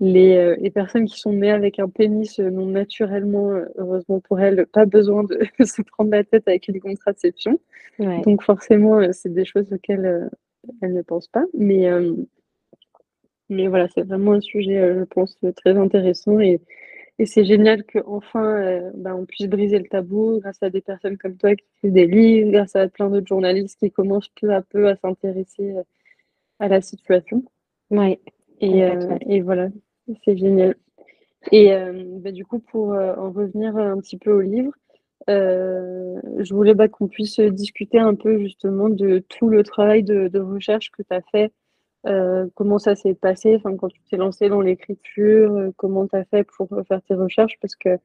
les, 0.00 0.56
les 0.56 0.70
personnes 0.70 1.04
qui 1.06 1.18
sont 1.18 1.32
nées 1.32 1.50
avec 1.50 1.78
un 1.78 1.88
pénis 1.88 2.38
n'ont 2.38 2.66
naturellement, 2.66 3.50
heureusement 3.76 4.20
pour 4.20 4.40
elles, 4.40 4.66
pas 4.66 4.86
besoin 4.86 5.24
de 5.24 5.38
se 5.64 5.82
prendre 5.82 6.10
la 6.10 6.24
tête 6.24 6.48
avec 6.48 6.68
une 6.68 6.80
contraception. 6.80 7.60
Donc 7.98 8.42
forcément, 8.42 9.00
c'est 9.12 9.32
des 9.32 9.44
choses 9.44 9.72
auxquelles 9.72 10.30
elles 10.80 10.94
ne 10.94 11.02
pensent 11.02 11.28
pas. 11.28 11.44
Mais, 11.52 11.88
mais 13.48 13.66
voilà, 13.66 13.88
c'est 13.88 14.02
vraiment 14.02 14.32
un 14.32 14.40
sujet, 14.40 14.94
je 14.98 15.04
pense, 15.04 15.38
très 15.56 15.76
intéressant 15.76 16.40
et 16.40 16.60
et 17.18 17.26
c'est 17.26 17.44
génial 17.44 17.84
qu'enfin, 17.84 18.44
euh, 18.44 18.90
ben, 18.94 19.14
on 19.14 19.24
puisse 19.24 19.46
briser 19.46 19.78
le 19.78 19.86
tabou 19.86 20.40
grâce 20.40 20.62
à 20.62 20.70
des 20.70 20.80
personnes 20.80 21.16
comme 21.16 21.36
toi 21.36 21.54
qui 21.54 21.64
écrivent 21.76 21.92
des 21.92 22.06
livres, 22.06 22.50
grâce 22.50 22.74
à 22.74 22.88
plein 22.88 23.08
d'autres 23.08 23.28
journalistes 23.28 23.78
qui 23.78 23.90
commencent 23.92 24.30
peu 24.40 24.52
à 24.52 24.62
peu 24.62 24.88
à 24.88 24.96
s'intéresser 24.96 25.76
euh, 25.76 25.82
à 26.58 26.66
la 26.68 26.80
situation. 26.80 27.44
Oui. 27.90 28.18
Et, 28.60 28.84
euh, 28.84 29.16
et 29.28 29.42
voilà, 29.42 29.68
c'est 30.24 30.36
génial. 30.36 30.74
Et 31.52 31.68
ben, 31.68 32.32
du 32.32 32.46
coup, 32.46 32.58
pour 32.58 32.94
en 32.94 33.30
revenir 33.30 33.76
un 33.76 33.98
petit 33.98 34.16
peu 34.16 34.32
au 34.32 34.40
livre, 34.40 34.72
je 35.28 36.54
voulais 36.54 36.72
bah, 36.72 36.88
qu'on 36.88 37.06
puisse 37.06 37.38
discuter 37.38 37.98
un 37.98 38.14
peu 38.14 38.38
justement 38.38 38.88
de 38.88 39.18
tout 39.18 39.50
le 39.50 39.62
travail 39.62 40.04
de, 40.04 40.28
de 40.28 40.40
recherche 40.40 40.90
que 40.90 41.02
tu 41.02 41.14
as 41.14 41.20
fait 41.32 41.52
euh, 42.06 42.46
comment 42.54 42.78
ça 42.78 42.94
s'est 42.94 43.14
passé 43.14 43.56
enfin, 43.56 43.76
quand 43.76 43.88
tu 43.88 44.00
t'es 44.10 44.16
lancé 44.16 44.48
dans 44.48 44.60
l'écriture, 44.60 45.54
euh, 45.54 45.70
comment 45.76 46.06
tu 46.06 46.16
as 46.16 46.24
fait 46.24 46.44
pour 46.44 46.68
faire 46.86 47.00
tes 47.02 47.14
recherches? 47.14 47.58
Parce 47.60 47.76
que 47.76 47.98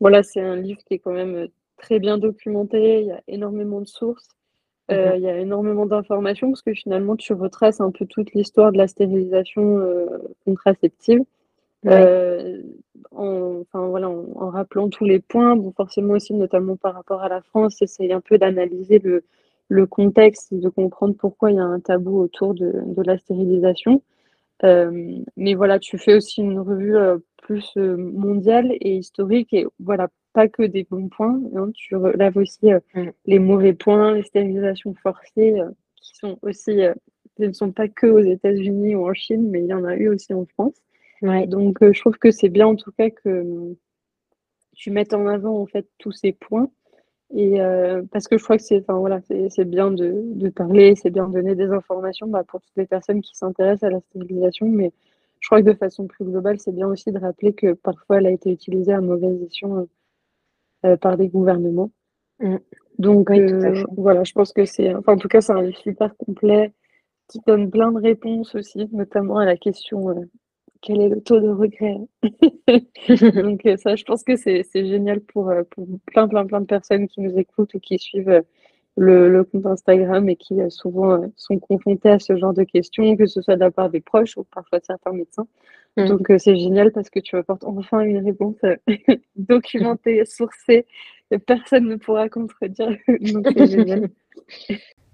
voilà, 0.00 0.22
c'est 0.22 0.40
un 0.40 0.56
livre 0.56 0.80
qui 0.84 0.94
est 0.94 0.98
quand 0.98 1.12
même 1.12 1.34
euh, 1.34 1.46
très 1.78 1.98
bien 1.98 2.18
documenté, 2.18 3.00
il 3.00 3.06
y 3.06 3.12
a 3.12 3.22
énormément 3.26 3.80
de 3.80 3.86
sources, 3.86 4.28
mhm. 4.90 5.12
il 5.16 5.22
y 5.22 5.28
a 5.28 5.38
énormément 5.38 5.86
d'informations, 5.86 6.50
parce 6.50 6.62
que 6.62 6.74
finalement, 6.74 7.16
tu 7.16 7.32
retraces 7.32 7.80
un 7.80 7.90
peu 7.90 8.04
toute 8.04 8.32
l'histoire 8.34 8.72
de 8.72 8.78
la 8.78 8.88
stérilisation 8.88 9.80
contraceptive. 10.44 11.22
en, 11.86 13.60
enfin, 13.62 13.86
voilà, 13.86 14.10
en, 14.10 14.50
rappelant 14.50 14.88
tous 14.88 15.04
les 15.04 15.20
points, 15.20 15.56
bon, 15.56 15.72
forcément 15.72 16.14
aussi, 16.14 16.34
notamment 16.34 16.76
par 16.76 16.94
rapport 16.94 17.22
à 17.22 17.28
la 17.28 17.42
France, 17.42 17.80
essayer 17.80 18.12
un 18.12 18.20
peu 18.20 18.38
d'analyser 18.38 18.98
le, 18.98 19.24
le 19.68 19.86
contexte, 19.86 20.54
de 20.54 20.68
comprendre 20.68 21.14
pourquoi 21.18 21.50
il 21.50 21.56
y 21.56 21.60
a 21.60 21.64
un 21.64 21.80
tabou 21.80 22.18
autour 22.20 22.54
de, 22.54 22.72
de 22.86 23.02
la 23.02 23.18
stérilisation. 23.18 24.02
Euh, 24.64 25.18
mais 25.36 25.54
voilà, 25.54 25.78
tu 25.78 25.98
fais 25.98 26.14
aussi 26.14 26.40
une 26.40 26.58
revue 26.58 26.96
euh, 26.96 27.18
plus 27.36 27.72
euh, 27.76 27.96
mondiale 27.96 28.72
et 28.80 28.96
historique 28.96 29.52
et 29.52 29.66
voilà, 29.78 30.08
pas 30.32 30.48
que 30.48 30.62
des 30.62 30.84
bons 30.90 31.08
points. 31.08 31.40
Hein, 31.54 31.70
tu 31.74 31.94
relèves 31.96 32.36
aussi 32.36 32.72
mm. 32.94 33.10
les 33.26 33.38
mauvais 33.38 33.74
points, 33.74 34.14
les 34.14 34.24
stérilisations 34.24 34.94
forcées 34.94 35.60
qui 35.96 36.16
sont 36.16 36.38
aussi, 36.42 36.80
ne 37.38 37.52
sont 37.52 37.72
pas 37.72 37.88
que 37.88 38.06
aux 38.06 38.20
États-Unis 38.20 38.96
ou 38.96 39.08
en 39.08 39.14
Chine, 39.14 39.48
mais 39.48 39.60
il 39.60 39.66
y 39.66 39.74
en 39.74 39.84
a 39.84 39.96
eu 39.96 40.08
aussi 40.08 40.34
en 40.34 40.46
France. 40.46 40.74
Ouais. 41.22 41.46
Donc 41.46 41.78
je 41.80 42.00
trouve 42.00 42.16
que 42.18 42.30
c'est 42.30 42.48
bien 42.48 42.66
en 42.66 42.76
tout 42.76 42.92
cas 42.92 43.10
que 43.10 43.74
tu 44.74 44.90
mettes 44.90 45.14
en 45.14 45.26
avant 45.26 45.60
en 45.60 45.66
fait 45.66 45.88
tous 45.98 46.12
ces 46.12 46.32
points 46.32 46.70
et 47.34 47.60
euh, 47.60 48.02
parce 48.10 48.26
que 48.26 48.38
je 48.38 48.44
crois 48.44 48.56
que 48.56 48.62
c'est 48.62 48.80
enfin, 48.80 48.98
voilà, 48.98 49.20
c'est 49.50 49.64
bien 49.64 49.90
de, 49.90 50.22
de 50.24 50.48
parler, 50.48 50.94
c'est 50.96 51.10
bien 51.10 51.28
de 51.28 51.34
donner 51.34 51.54
des 51.54 51.70
informations 51.70 52.26
bah, 52.26 52.42
pour 52.44 52.60
toutes 52.60 52.76
les 52.76 52.86
personnes 52.86 53.20
qui 53.20 53.36
s'intéressent 53.36 53.84
à 53.84 53.90
la 53.90 54.00
stérilisation, 54.00 54.66
mais 54.66 54.92
je 55.40 55.48
crois 55.48 55.60
que 55.60 55.68
de 55.68 55.74
façon 55.74 56.06
plus 56.06 56.24
globale, 56.24 56.58
c'est 56.58 56.72
bien 56.72 56.88
aussi 56.88 57.12
de 57.12 57.18
rappeler 57.18 57.52
que 57.52 57.74
parfois 57.74 58.18
elle 58.18 58.26
a 58.26 58.30
été 58.30 58.50
utilisée 58.50 58.92
à 58.92 59.00
mauvaise 59.00 59.42
escient 59.42 59.86
euh, 60.86 60.96
par 60.96 61.16
des 61.16 61.28
gouvernements. 61.28 61.90
Mm. 62.40 62.56
Donc 62.98 63.30
euh, 63.30 63.84
voilà, 63.96 64.24
je 64.24 64.32
pense 64.32 64.52
que 64.52 64.64
c'est, 64.64 64.94
enfin, 64.94 65.12
en 65.12 65.18
tout 65.18 65.28
cas, 65.28 65.40
c'est 65.40 65.52
un 65.52 65.62
livre 65.62 65.78
super 65.78 66.16
complet 66.16 66.72
qui 67.28 67.40
donne 67.46 67.70
plein 67.70 67.92
de 67.92 68.00
réponses 68.00 68.54
aussi, 68.54 68.88
notamment 68.92 69.36
à 69.36 69.44
la 69.44 69.56
question 69.56 70.28
quel 70.80 71.00
est 71.00 71.08
le 71.08 71.20
taux 71.20 71.40
de 71.40 71.48
regret 71.48 71.98
Donc 73.42 73.66
euh, 73.66 73.76
ça, 73.76 73.96
je 73.96 74.04
pense 74.04 74.22
que 74.22 74.36
c'est 74.36 74.64
génial 74.74 75.20
pour, 75.20 75.50
euh, 75.50 75.62
pour, 75.70 75.86
plein, 76.06 76.28
plein, 76.28 76.46
plein 76.46 76.60
de 76.60 76.66
personnes 76.66 77.08
qui 77.08 77.20
nous 77.20 77.36
écoutent 77.38 77.74
ou 77.74 77.80
qui 77.80 77.98
suivent 77.98 78.28
euh, 78.28 78.42
le, 78.96 79.28
le 79.28 79.44
compte 79.44 79.66
Instagram 79.66 80.28
et 80.28 80.36
qui 80.36 80.56
souvent 80.70 81.30
sont 81.36 81.58
confrontées 81.58 82.10
à 82.10 82.18
ce 82.18 82.36
genre 82.36 82.52
de 82.52 82.64
questions, 82.64 83.16
que 83.16 83.26
ce 83.26 83.40
soit 83.40 83.54
de 83.54 83.60
la 83.60 83.70
part 83.70 83.90
des 83.90 84.00
proches 84.00 84.36
ou 84.36 84.44
parfois 84.44 84.80
de 84.80 84.84
certains 84.84 85.12
médecins. 85.12 85.46
Mm. 85.96 86.06
Donc 86.06 86.32
c'est 86.38 86.56
génial 86.56 86.90
parce 86.90 87.08
que 87.08 87.20
tu 87.20 87.36
apportes 87.36 87.64
enfin 87.64 88.00
une 88.00 88.24
réponse 88.24 88.56
documentée, 89.36 90.24
sourcée, 90.26 90.84
et 91.30 91.38
personne 91.38 91.86
ne 91.86 91.94
pourra 91.94 92.28
contredire. 92.28 92.96
Donc 93.20 93.46
c'est 93.56 93.66
génial. 93.68 94.08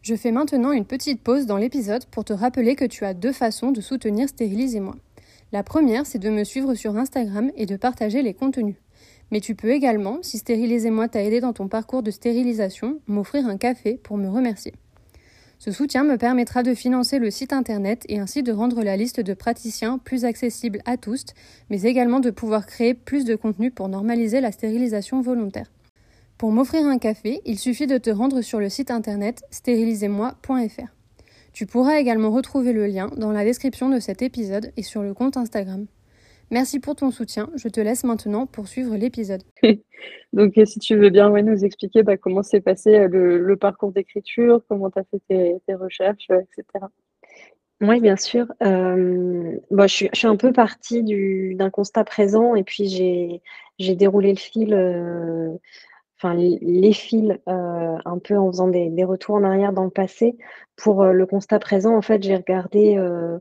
Je 0.00 0.14
fais 0.14 0.33
maintenant 0.33 0.73
une 0.73 0.85
petite 0.85 1.23
pause 1.23 1.47
dans 1.47 1.56
l'épisode 1.56 2.04
pour 2.06 2.25
te 2.25 2.33
rappeler 2.33 2.76
que 2.76 2.85
tu 2.85 3.04
as 3.04 3.12
deux 3.12 3.33
façons 3.33 3.71
de 3.71 3.80
soutenir 3.80 4.28
Stérilisez-moi. 4.28 4.97
La 5.54 5.62
première, 5.62 6.04
c'est 6.04 6.18
de 6.18 6.30
me 6.30 6.42
suivre 6.42 6.75
sur 6.75 6.96
Instagram 6.96 7.52
et 7.54 7.64
de 7.64 7.76
partager 7.76 8.23
les 8.23 8.34
contenus. 8.34 8.75
Mais 9.30 9.38
tu 9.38 9.54
peux 9.54 9.70
également, 9.70 10.18
si 10.20 10.38
Stérilisez-moi 10.38 11.06
t'a 11.06 11.23
aidé 11.23 11.40
dans 11.40 11.52
ton 11.52 11.68
parcours 11.68 12.02
de 12.02 12.11
stérilisation, 12.11 12.99
m'offrir 13.06 13.46
un 13.46 13.56
café 13.56 13.94
pour 13.94 14.16
me 14.16 14.28
remercier. 14.28 14.75
Ce 15.61 15.70
soutien 15.70 16.02
me 16.02 16.18
permettra 16.18 16.64
de 16.64 16.75
financer 16.75 17.20
le 17.20 17.30
site 17.30 17.52
internet 17.52 18.04
et 18.08 18.18
ainsi 18.18 18.42
de 18.42 18.50
rendre 18.50 18.82
la 18.82 18.96
liste 18.96 19.20
de 19.20 19.32
praticiens 19.32 19.99
plus 19.99 20.25
accessible 20.25 20.80
à 20.87 20.96
tous, 20.96 21.25
mais 21.70 21.82
également 21.82 22.18
de 22.18 22.32
pouvoir 22.32 22.66
créer 22.66 22.92
plus 22.92 23.25
de 23.25 23.37
contenu 23.37 23.70
pour 23.70 23.88
normaliser 23.88 24.40
la 24.40 24.50
stérilisation 24.50 25.20
volontaire. 25.20 25.70
Pour 26.37 26.50
m'offrir 26.50 26.84
un 26.84 26.99
café, 26.99 27.42
il 27.44 27.61
suffit 27.61 27.87
de 27.87 27.99
te 27.99 28.11
rendre 28.11 28.42
sur 28.42 28.58
le 28.58 28.68
site 28.68 28.90
internet 28.90 29.44
stérilisez-moi.fr. 29.52 31.03
Tu 31.54 31.66
pourras 31.66 32.00
également 32.00 32.32
retrouver 32.32 32.73
le 32.73 32.84
lien 32.87 33.06
dans 33.16 33.30
la 33.30 33.44
description 33.44 33.88
de 33.88 34.00
cet 34.00 34.23
épisode 34.23 34.73
et 34.76 34.82
sur 34.82 35.02
le 35.02 35.14
compte 35.14 35.37
Instagram. 35.37 35.87
Merci 36.50 36.80
pour 36.80 36.96
ton 36.96 37.12
soutien. 37.12 37.49
Je 37.54 37.68
te 37.68 37.80
laisse 37.80 38.02
maintenant 38.02 38.46
poursuivre 38.46 38.96
l'épisode. 38.96 39.44
Donc, 40.32 40.58
euh, 40.58 40.64
si 40.64 40.80
tu 40.80 40.96
veux 40.96 41.11
bien 41.11 41.30
nous 41.30 41.64
expliquer 41.64 42.02
bah, 42.02 42.16
comment 42.16 42.42
s'est 42.42 42.61
passé 42.61 42.96
euh, 42.96 43.08
le, 43.08 43.56
parcours 43.56 43.92
d'écriture, 43.92 44.62
comment 44.68 44.90
tu 44.90 44.99
as 44.99 45.04
fait 45.04 45.23
tes, 45.28 45.75
recherches, 45.75 46.26
euh, 46.32 46.40
etc. 46.40 46.87
Oui, 47.80 48.00
bien 48.00 48.16
sûr. 48.16 48.46
je, 48.61 49.87
suis, 49.87 50.26
un 50.26 50.37
peu 50.37 50.52
partie 50.52 51.04
d'un 51.54 51.70
constat 51.70 52.02
présent 52.02 52.56
et 52.56 52.64
puis 52.64 53.40
j'ai 53.78 53.94
déroulé 53.94 54.30
le 54.30 54.38
fil 54.38 54.75
enfin 56.25 56.35
les 56.35 56.93
fils 56.93 57.33
euh, 57.49 57.97
un 58.04 58.19
peu 58.19 58.37
en 58.37 58.50
faisant 58.50 58.69
des, 58.69 59.04
retours 59.04 59.35
en 59.35 59.45
arrière 59.45 59.73
dans 59.73 59.85
le 59.85 59.90
passé. 59.90 60.37
Pour 60.76 61.02
euh, 61.02 61.12
le 61.12 61.26
constat 61.26 61.59
présent, 61.59 61.95
en 61.95 62.02
fait, 62.02 62.23
j'ai 62.23 62.37
regardé 62.37 62.97
euh, 62.97 63.38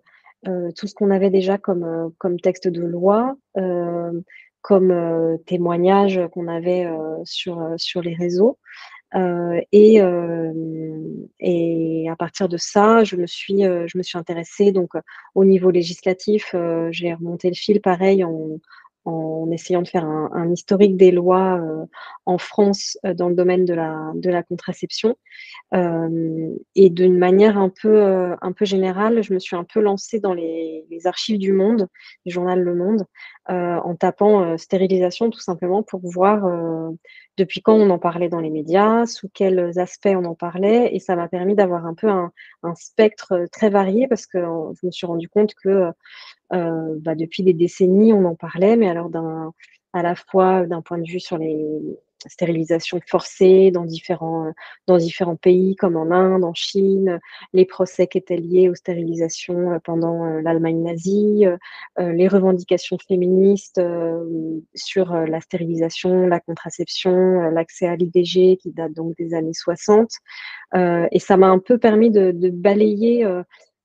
tout 0.76 0.88
ce 0.88 0.94
qu'on 0.94 1.10
avait 1.10 1.30
déjà 1.30 1.58
comme, 1.58 2.12
comme 2.18 2.40
texte 2.40 2.68
de 2.68 2.84
loi, 2.84 3.36
comme 4.62 5.38
témoignage 5.46 6.20
qu'on 6.34 6.50
avait 6.50 6.86
sur, 7.24 7.74
sur 7.78 8.02
les 8.02 8.14
réseaux. 8.14 8.60
et, 9.72 10.02
et 11.40 12.10
à 12.10 12.16
partir 12.18 12.50
de 12.50 12.58
ça, 12.58 13.06
je 13.06 13.16
me 13.16 13.26
suis, 13.26 13.62
je 13.62 13.98
me 13.98 14.04
suis 14.04 14.18
intéressée 14.18 14.74
donc 14.74 14.92
au 15.34 15.46
niveau 15.46 15.72
législatif. 15.72 16.54
j'ai 16.92 17.14
remonté 17.14 17.48
le 17.48 17.56
fil, 17.56 17.80
pareil, 17.80 18.26
en, 18.26 18.60
en 19.06 19.52
essayant 19.52 19.82
de 19.82 19.88
faire 19.88 20.06
un, 20.06 20.52
historique 20.52 20.98
des 20.98 21.12
lois 21.12 21.60
euh, 21.60 21.86
en 22.26 22.38
France 22.38 22.98
euh, 23.06 23.14
dans 23.14 23.30
le 23.30 23.36
domaine 23.36 23.66
de 23.66 23.74
la, 23.74 24.44
contraception. 24.44 25.18
Euh, 25.74 26.54
et 26.76 26.90
d'une 26.90 27.18
manière 27.18 27.58
un 27.58 27.70
peu, 27.70 28.36
un 28.42 28.52
peu 28.52 28.66
générale, 28.66 29.24
je 29.24 29.34
me 29.34 29.40
suis 29.40 29.56
un 29.56 29.64
peu 29.64 29.80
lancée 29.80 30.20
dans 30.20 30.34
les, 30.34 30.86
les 30.90 31.08
archives 31.08 31.40
du 31.40 31.54
Monde, 31.54 31.88
du 32.26 32.32
journal 32.34 32.62
Le 32.62 32.76
Monde, 32.76 33.06
en 33.50 33.96
tapant 33.96 34.58
stérilisation 34.58 35.30
tout 35.30 35.40
simplement 35.40 35.84
pour 35.84 36.02
voir 36.04 36.48
depuis 37.38 37.62
quand 37.62 37.74
on 37.74 37.90
en 37.90 38.00
parlait 38.00 38.30
dans 38.30 38.40
les 38.40 38.50
médias, 38.50 39.06
sous 39.06 39.30
quels 39.34 39.78
aspects 39.80 40.08
on 40.08 40.26
en 40.26 40.36
parlait. 40.36 40.96
Et 40.96 41.00
ça 41.00 41.16
m'a 41.16 41.28
permis 41.28 41.56
d'avoir 41.56 41.86
un 41.86 41.94
peu 41.94 42.10
un, 42.10 42.32
spectre 42.76 43.46
très 43.52 43.70
varié 43.70 44.08
parce 44.08 44.26
que 44.26 44.40
je 44.40 44.86
me 44.86 44.92
suis 44.92 45.08
rendu 45.08 45.28
compte 45.30 45.54
que 45.56 45.92
euh, 46.54 46.96
bah, 47.00 47.16
depuis 47.16 47.44
des 47.44 47.54
décennies, 47.54 48.14
on 48.14 48.26
en 48.26 48.36
parlait, 48.36 48.76
mais 48.76 48.90
alors 48.90 49.10
à 49.94 50.04
la 50.04 50.16
fois 50.16 50.66
d'un 50.66 50.82
point 50.82 50.98
de 50.98 51.10
vue 51.10 51.20
sur 51.20 51.38
les 51.38 51.66
stérilisations 52.30 53.00
forcées 53.08 53.72
dans 53.72 53.86
différents, 53.86 54.52
dans 54.88 54.98
différents 54.98 55.36
pays 55.36 55.76
comme 55.76 55.96
en 55.96 56.12
Inde, 56.12 56.44
en 56.44 56.54
Chine, 56.54 57.20
les 57.54 57.66
procès 57.66 58.08
qui 58.08 58.18
étaient 58.18 58.38
liés 58.38 58.70
aux 58.70 58.76
stérilisations 58.76 59.74
euh, 59.74 59.80
pendant 59.84 60.26
euh, 60.26 60.42
l'Allemagne 60.42 60.82
nazie, 60.82 61.46
les 61.98 62.28
revendications 62.28 62.98
féministes 63.08 63.82
sur 64.74 65.14
la 65.14 65.42
stérilisation, 65.42 66.28
la 66.28 66.40
contraception, 66.40 67.50
l'accès 67.52 67.88
à 67.88 67.96
l'IVG 67.96 68.58
qui 68.58 68.72
date 68.72 68.94
donc 68.94 69.16
des 69.18 69.34
années 69.34 69.54
60. 69.54 70.10
et 70.76 71.20
ça 71.20 71.38
m'a 71.38 71.48
un 71.48 71.60
peu 71.60 71.78
permis 71.78 72.10
de, 72.10 72.50
balayer 72.50 73.26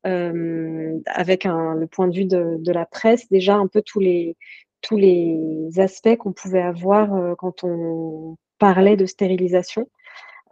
euh, 0.07 0.99
avec 1.07 1.45
le 1.45 1.87
point 1.87 2.07
de 2.07 2.15
vue 2.15 2.25
de, 2.25 2.73
la 2.73 2.87
presse, 2.87 3.29
déjà 3.31 3.57
un 3.57 3.67
peu 3.67 3.83
tous 3.83 4.01
les, 4.01 4.37
tous 4.83 4.97
les 4.97 5.69
aspects 5.79 6.17
qu'on 6.17 6.33
pouvait 6.33 6.63
avoir 6.63 7.15
euh, 7.15 7.35
quand 7.37 7.65
on 7.65 8.37
parlait 8.59 8.97
de 8.97 9.07
stérilisation. 9.07 9.89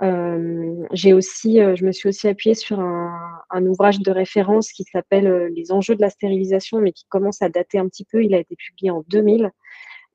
Euh, 0.02 0.84
j'ai 0.92 1.12
aussi, 1.14 1.60
euh, 1.60 1.74
je 1.74 1.84
me 1.86 1.92
suis 1.92 2.08
aussi 2.08 2.28
appuyée 2.28 2.54
sur 2.54 2.80
un, 2.80 3.66
ouvrage 3.66 4.00
de 4.00 4.10
référence 4.10 4.70
qui 4.70 4.84
s'appelle 4.84 5.50
Les 5.54 5.72
enjeux 5.72 5.96
de 5.96 6.02
la 6.02 6.10
stérilisation, 6.10 6.80
mais 6.80 6.92
qui 6.92 7.06
commence 7.08 7.40
à 7.40 7.48
dater 7.48 7.78
un 7.78 7.88
petit 7.88 8.04
peu. 8.04 8.22
Il 8.22 8.34
a 8.34 8.38
été 8.38 8.54
publié 8.56 8.90
en 8.90 9.02
2000. 9.08 9.50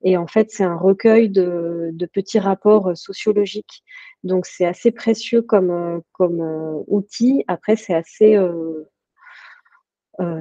Et 0.03 0.17
en 0.17 0.27
fait, 0.27 0.51
c'est 0.51 0.63
un 0.63 0.75
recueil 0.75 1.29
de, 1.29 1.91
petits 2.13 2.39
rapports 2.39 2.95
sociologiques. 2.95 3.83
Donc, 4.23 4.45
c'est 4.45 4.65
assez 4.65 4.91
précieux 4.91 5.41
comme, 5.41 6.01
comme 6.11 6.83
outil. 6.87 7.43
Après, 7.47 7.75
c'est 7.75 7.93
assez 7.93 8.37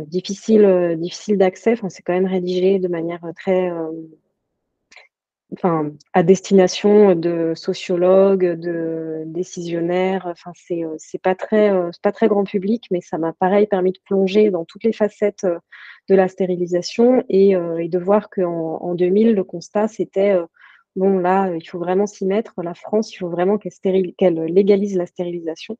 difficile, 0.06 0.64
euh, 0.64 0.96
difficile 0.96 1.38
d'accès. 1.38 1.72
Enfin, 1.72 1.88
c'est 1.88 2.02
quand 2.02 2.12
même 2.12 2.26
rédigé 2.26 2.78
de 2.78 2.88
manière 2.88 3.20
très, 3.36 3.70
euh, 3.70 3.90
enfin, 5.52 5.90
à 6.12 6.22
destination 6.22 7.14
de 7.14 7.54
sociologues, 7.54 8.58
de 8.58 9.22
décisionnaires. 9.26 10.26
Enfin, 10.26 10.52
c'est 10.54 10.82
c'est 10.98 11.20
pas 11.20 11.34
très, 11.34 11.72
pas 12.02 12.12
très 12.12 12.28
grand 12.28 12.44
public, 12.44 12.86
mais 12.90 13.00
ça 13.00 13.18
m'a 13.18 13.32
pareil 13.32 13.66
permis 13.66 13.92
de 13.92 14.00
plonger 14.04 14.50
dans 14.50 14.64
toutes 14.64 14.84
les 14.84 14.92
facettes 14.92 15.46
de 16.08 16.14
la 16.14 16.28
stérilisation 16.28 17.24
et, 17.28 17.50
et 17.52 17.88
de 17.88 17.98
voir 17.98 18.30
qu'en 18.30 18.78
en 18.80 18.94
2000, 18.94 19.34
le 19.34 19.44
constat 19.44 19.88
c'était 19.88 20.36
bon 20.96 21.18
là, 21.18 21.52
il 21.54 21.66
faut 21.68 21.78
vraiment 21.78 22.06
s'y 22.06 22.26
mettre. 22.26 22.54
La 22.62 22.74
France, 22.74 23.12
il 23.14 23.18
faut 23.18 23.28
vraiment 23.28 23.58
qu'elle 23.58 24.44
légalise 24.44 24.96
la 24.96 25.06
stérilisation. 25.06 25.76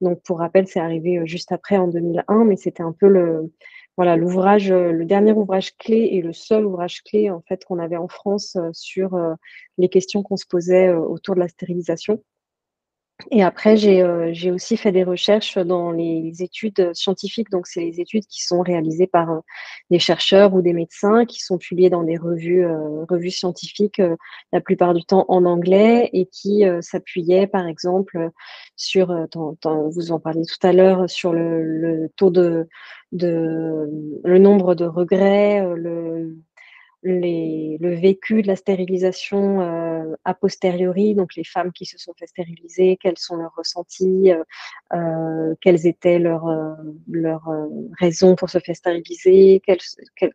Donc 0.00 0.22
pour 0.22 0.38
rappel, 0.38 0.66
c'est 0.68 0.80
arrivé, 0.80 1.20
juste 1.26 1.52
après 1.52 1.76
en 1.76 1.88
2001, 1.88 2.44
mais 2.44 2.56
c'était 2.56 2.82
un 2.82 2.92
peu 2.92 3.08
le 3.08 3.52
voilà 3.96 4.16
l'ouvrage, 4.16 4.70
le 4.70 5.04
dernier 5.06 5.32
ouvrage 5.32 5.74
clé 5.78 6.10
et 6.12 6.20
le 6.20 6.34
seul 6.34 6.66
ouvrage 6.66 7.02
clé 7.02 7.30
en 7.30 7.40
fait 7.48 7.64
qu'on 7.64 7.78
avait 7.78 7.96
en 7.96 8.08
France, 8.08 8.58
sur, 8.72 9.18
les 9.78 9.88
questions 9.88 10.22
qu'on 10.22 10.36
se 10.36 10.44
posait, 10.46 10.92
autour 10.92 11.34
de 11.34 11.40
la 11.40 11.48
stérilisation. 11.48 12.22
Et 13.30 13.42
après, 13.42 13.78
j'ai 13.78 14.02
euh, 14.02 14.32
aussi 14.52 14.76
fait 14.76 14.92
des 14.92 15.02
recherches 15.02 15.56
dans 15.56 15.90
les 15.90 16.42
études 16.42 16.92
scientifiques. 16.94 17.50
Donc, 17.50 17.66
c'est 17.66 17.80
les 17.80 18.00
études 18.00 18.26
qui 18.26 18.44
sont 18.44 18.60
réalisées 18.60 19.06
par 19.06 19.30
euh, 19.30 19.40
des 19.90 19.98
chercheurs 19.98 20.52
ou 20.52 20.60
des 20.60 20.74
médecins 20.74 21.24
qui 21.24 21.40
sont 21.40 21.56
publiées 21.56 21.88
dans 21.88 22.02
des 22.02 22.18
revues, 22.18 22.64
euh, 22.66 23.04
revues 23.08 23.30
scientifiques, 23.30 24.02
la 24.52 24.60
plupart 24.60 24.92
du 24.92 25.02
temps 25.04 25.24
en 25.28 25.46
anglais, 25.46 26.10
et 26.12 26.26
qui 26.26 26.64
s'appuyaient, 26.80 27.46
par 27.46 27.66
exemple, 27.66 28.30
sur, 28.76 29.14
vous 29.34 30.12
en 30.12 30.20
parliez 30.20 30.44
tout 30.44 30.66
à 30.66 30.72
l'heure, 30.72 31.08
sur 31.08 31.32
le, 31.32 31.62
le 31.62 32.08
taux 32.16 32.30
de, 32.30 32.68
de, 33.12 33.88
le 34.24 34.38
nombre 34.38 34.74
de 34.74 34.84
regrets, 34.84 35.64
le 35.74 36.36
le 37.06 37.94
vécu 37.94 38.42
de 38.42 38.46
la 38.46 38.56
stérilisation 38.56 39.60
euh, 39.60 40.14
a 40.24 40.34
posteriori, 40.34 41.14
donc 41.14 41.34
les 41.36 41.44
femmes 41.44 41.72
qui 41.72 41.86
se 41.86 41.98
sont 41.98 42.12
fait 42.18 42.26
stériliser, 42.26 42.98
quels 43.00 43.18
sont 43.18 43.36
leurs 43.36 43.54
ressentis, 43.56 44.32
euh, 44.32 44.42
euh, 44.94 45.54
quelles 45.60 45.86
étaient 45.86 46.18
leurs, 46.18 46.46
raisons 47.98 48.34
pour 48.34 48.50
se 48.50 48.58
faire 48.58 48.76
stériliser, 48.76 49.62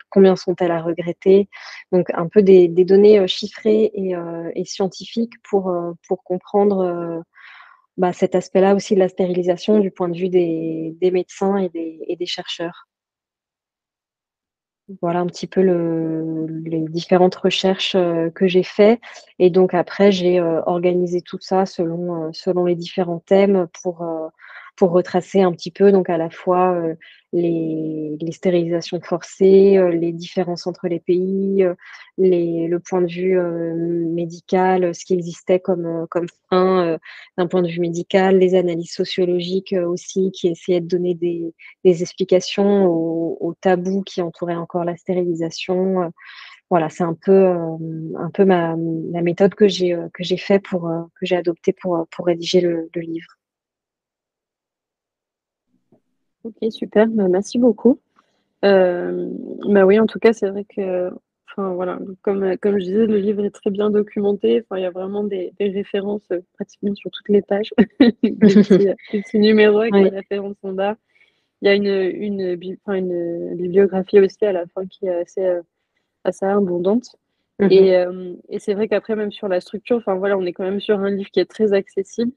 combien 0.10 0.36
sont-elles 0.36 0.72
à 0.72 0.82
regretter. 0.82 1.50
Donc 1.92 2.08
un 2.14 2.28
peu 2.28 2.42
des, 2.42 2.68
données 2.68 3.28
chiffrées 3.28 3.92
et, 3.94 4.66
scientifiques 4.66 5.34
pour, 5.50 5.74
comprendre 6.24 7.24
bah, 7.98 8.14
cet 8.14 8.36
aspect-là 8.36 8.76
aussi 8.76 8.96
de 8.96 9.00
la 9.00 9.10
stérilisation 9.10 9.80
du 9.80 9.92
point 9.92 10.10
de 10.10 10.18
vue 10.18 10.30
des, 10.30 11.12
médecins 11.12 11.58
et 11.58 12.16
des 12.16 12.26
chercheurs. 12.26 12.88
Voilà 15.02 15.20
un 15.20 15.28
petit 15.28 15.48
peu 15.48 15.62
les 15.62 16.82
différentes 16.90 17.36
recherches 17.36 17.96
euh, 17.96 18.30
que 18.30 18.48
j'ai 18.48 18.64
fait. 18.64 19.00
Et 19.40 19.50
donc 19.50 19.74
après 19.74 20.12
j'ai 20.12 20.40
euh, 20.40 20.62
organisé 20.66 21.22
tout 21.22 21.40
ça 21.40 21.66
selon, 21.66 22.26
euh, 22.26 22.30
selon 22.34 22.66
les 22.66 22.76
différents 22.76 23.20
thèmes 23.20 23.68
pour, 23.82 24.06
pour 24.76 24.92
retracer 24.92 25.42
un 25.42 25.52
petit 25.52 25.72
peu 25.72 25.92
donc 25.92 26.10
à 26.10 26.18
la 26.18 26.30
fois 26.30 26.76
les, 27.34 28.32
stérilisations 28.32 29.02
forcées, 29.02 29.80
les 29.92 30.12
différences 30.14 30.68
entre 30.68 30.88
les 30.88 31.00
pays, 31.00 31.66
les, 32.18 32.68
le 32.68 32.80
point 32.80 33.02
de 33.02 33.08
vue 33.08 33.40
médical, 33.40 34.94
ce 34.96 35.06
qui 35.06 35.14
existait 35.14 35.60
comme, 35.60 36.08
comme 36.10 36.28
frein 36.48 36.98
d'un 37.38 37.48
point 37.48 37.62
de 37.62 37.68
vue 37.68 37.80
médical, 37.80 38.38
les 38.38 38.56
analyses 38.56 38.94
sociologiques 38.94 39.74
aussi 39.74 40.32
qui 40.32 40.48
essayaient 40.48 40.82
de 40.82 40.88
donner 40.88 41.16
des, 41.16 41.54
des 41.84 42.02
explications 42.02 42.86
aux, 42.88 43.54
tabous 43.62 44.02
qui 44.04 44.22
entouraient 44.22 44.56
encore 44.56 44.86
la 44.86 44.96
stérilisation. 44.96 46.12
Voilà, 46.70 46.90
c'est 46.90 47.04
un 47.04 47.14
peu, 47.14 47.48
un 47.48 48.30
peu 48.34 48.46
ma, 48.46 48.76
la 49.12 49.22
méthode 49.22 49.56
que 49.56 49.68
j'ai 49.68 49.98
que 50.14 50.24
j'ai 50.24 50.38
fait 50.38 50.60
pour 50.60 50.90
que 51.20 51.26
j'ai 51.26 51.36
adoptée 51.36 51.74
pour, 51.74 52.08
pour 52.12 52.26
rédiger 52.26 52.62
le 52.62 52.90
livre. 52.96 53.41
Ok, 56.44 56.72
super, 56.72 57.08
bah, 57.08 57.28
merci 57.28 57.60
beaucoup. 57.60 58.00
Euh, 58.66 59.30
bah 59.68 59.86
oui, 59.86 60.00
en 60.00 60.06
tout 60.06 60.20
cas, 60.20 60.34
c'est 60.34 60.50
vrai 60.50 60.66
que, 60.66 61.12
enfin 61.48 61.74
voilà, 61.74 62.00
comme, 62.22 62.58
comme 62.58 62.80
je 62.80 62.86
disais, 62.86 63.06
le 63.06 63.18
livre 63.18 63.44
est 63.46 63.52
très 63.52 63.70
bien 63.70 63.90
documenté. 63.90 64.62
Enfin, 64.62 64.80
il 64.80 64.84
y 64.84 64.86
a 64.86 64.92
vraiment 64.92 65.24
des, 65.24 65.54
références 65.60 66.26
euh, 66.32 66.42
pratiquement 66.54 66.96
sur 66.96 67.12
toutes 67.12 67.30
les 67.30 67.42
pages, 67.42 67.74
des, 68.00 68.32
petits, 69.12 69.40
numéros 69.40 69.80
avec 69.80 69.94
des 69.94 70.10
références 70.10 70.56
standards. 70.58 70.98
Il 71.62 71.68
y 71.68 71.70
a 71.70 71.76
une, 71.76 71.86
une, 71.86 72.58
une, 72.88 73.56
bibliographie 73.56 74.20
aussi 74.20 74.44
à 74.46 74.52
la 74.52 74.66
fin 74.68 74.86
qui 74.88 75.06
est 75.06 75.14
assez, 75.14 75.46
euh, 75.46 75.62
assez 76.24 76.46
abondante. 76.46 77.16
Mhm. 77.60 77.72
Et, 77.72 78.06
et 78.50 78.60
c'est 78.60 78.74
vrai 78.74 78.88
qu'après, 78.88 79.16
même 79.16 79.32
sur 79.32 79.48
la 79.48 79.62
structure, 79.62 79.98
enfin 79.98 80.16
voilà, 80.16 80.36
on 80.36 80.46
est 80.46 80.54
quand 80.54 80.64
même 80.64 80.80
sur 80.80 81.00
un 81.00 81.12
livre 81.12 81.30
qui 81.30 81.40
est 81.40 81.46
très 81.46 81.74
accessible. 81.74 82.32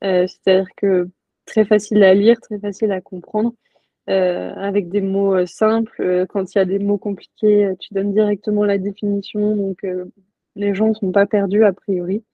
C'est-à-dire 0.00 0.68
que 0.76 1.08
très 1.50 1.64
facile 1.64 2.02
à 2.04 2.14
lire, 2.14 2.40
très 2.40 2.58
facile 2.58 2.92
à 2.92 3.00
comprendre, 3.00 3.52
euh, 4.08 4.52
avec 4.54 4.88
des 4.88 5.00
mots 5.00 5.34
euh, 5.34 5.46
simples. 5.46 6.00
Euh, 6.00 6.24
quand 6.26 6.54
il 6.54 6.58
y 6.58 6.60
a 6.60 6.64
des 6.64 6.78
mots 6.78 6.96
compliqués, 6.96 7.72
tu 7.80 7.92
donnes 7.92 8.12
directement 8.12 8.64
la 8.64 8.78
définition, 8.78 9.56
donc 9.56 9.84
les 10.56 10.74
gens 10.74 10.88
ne 10.88 10.94
sont 10.94 11.12
pas 11.12 11.26
perdus 11.26 11.64
a 11.64 11.72
priori. 11.72 12.24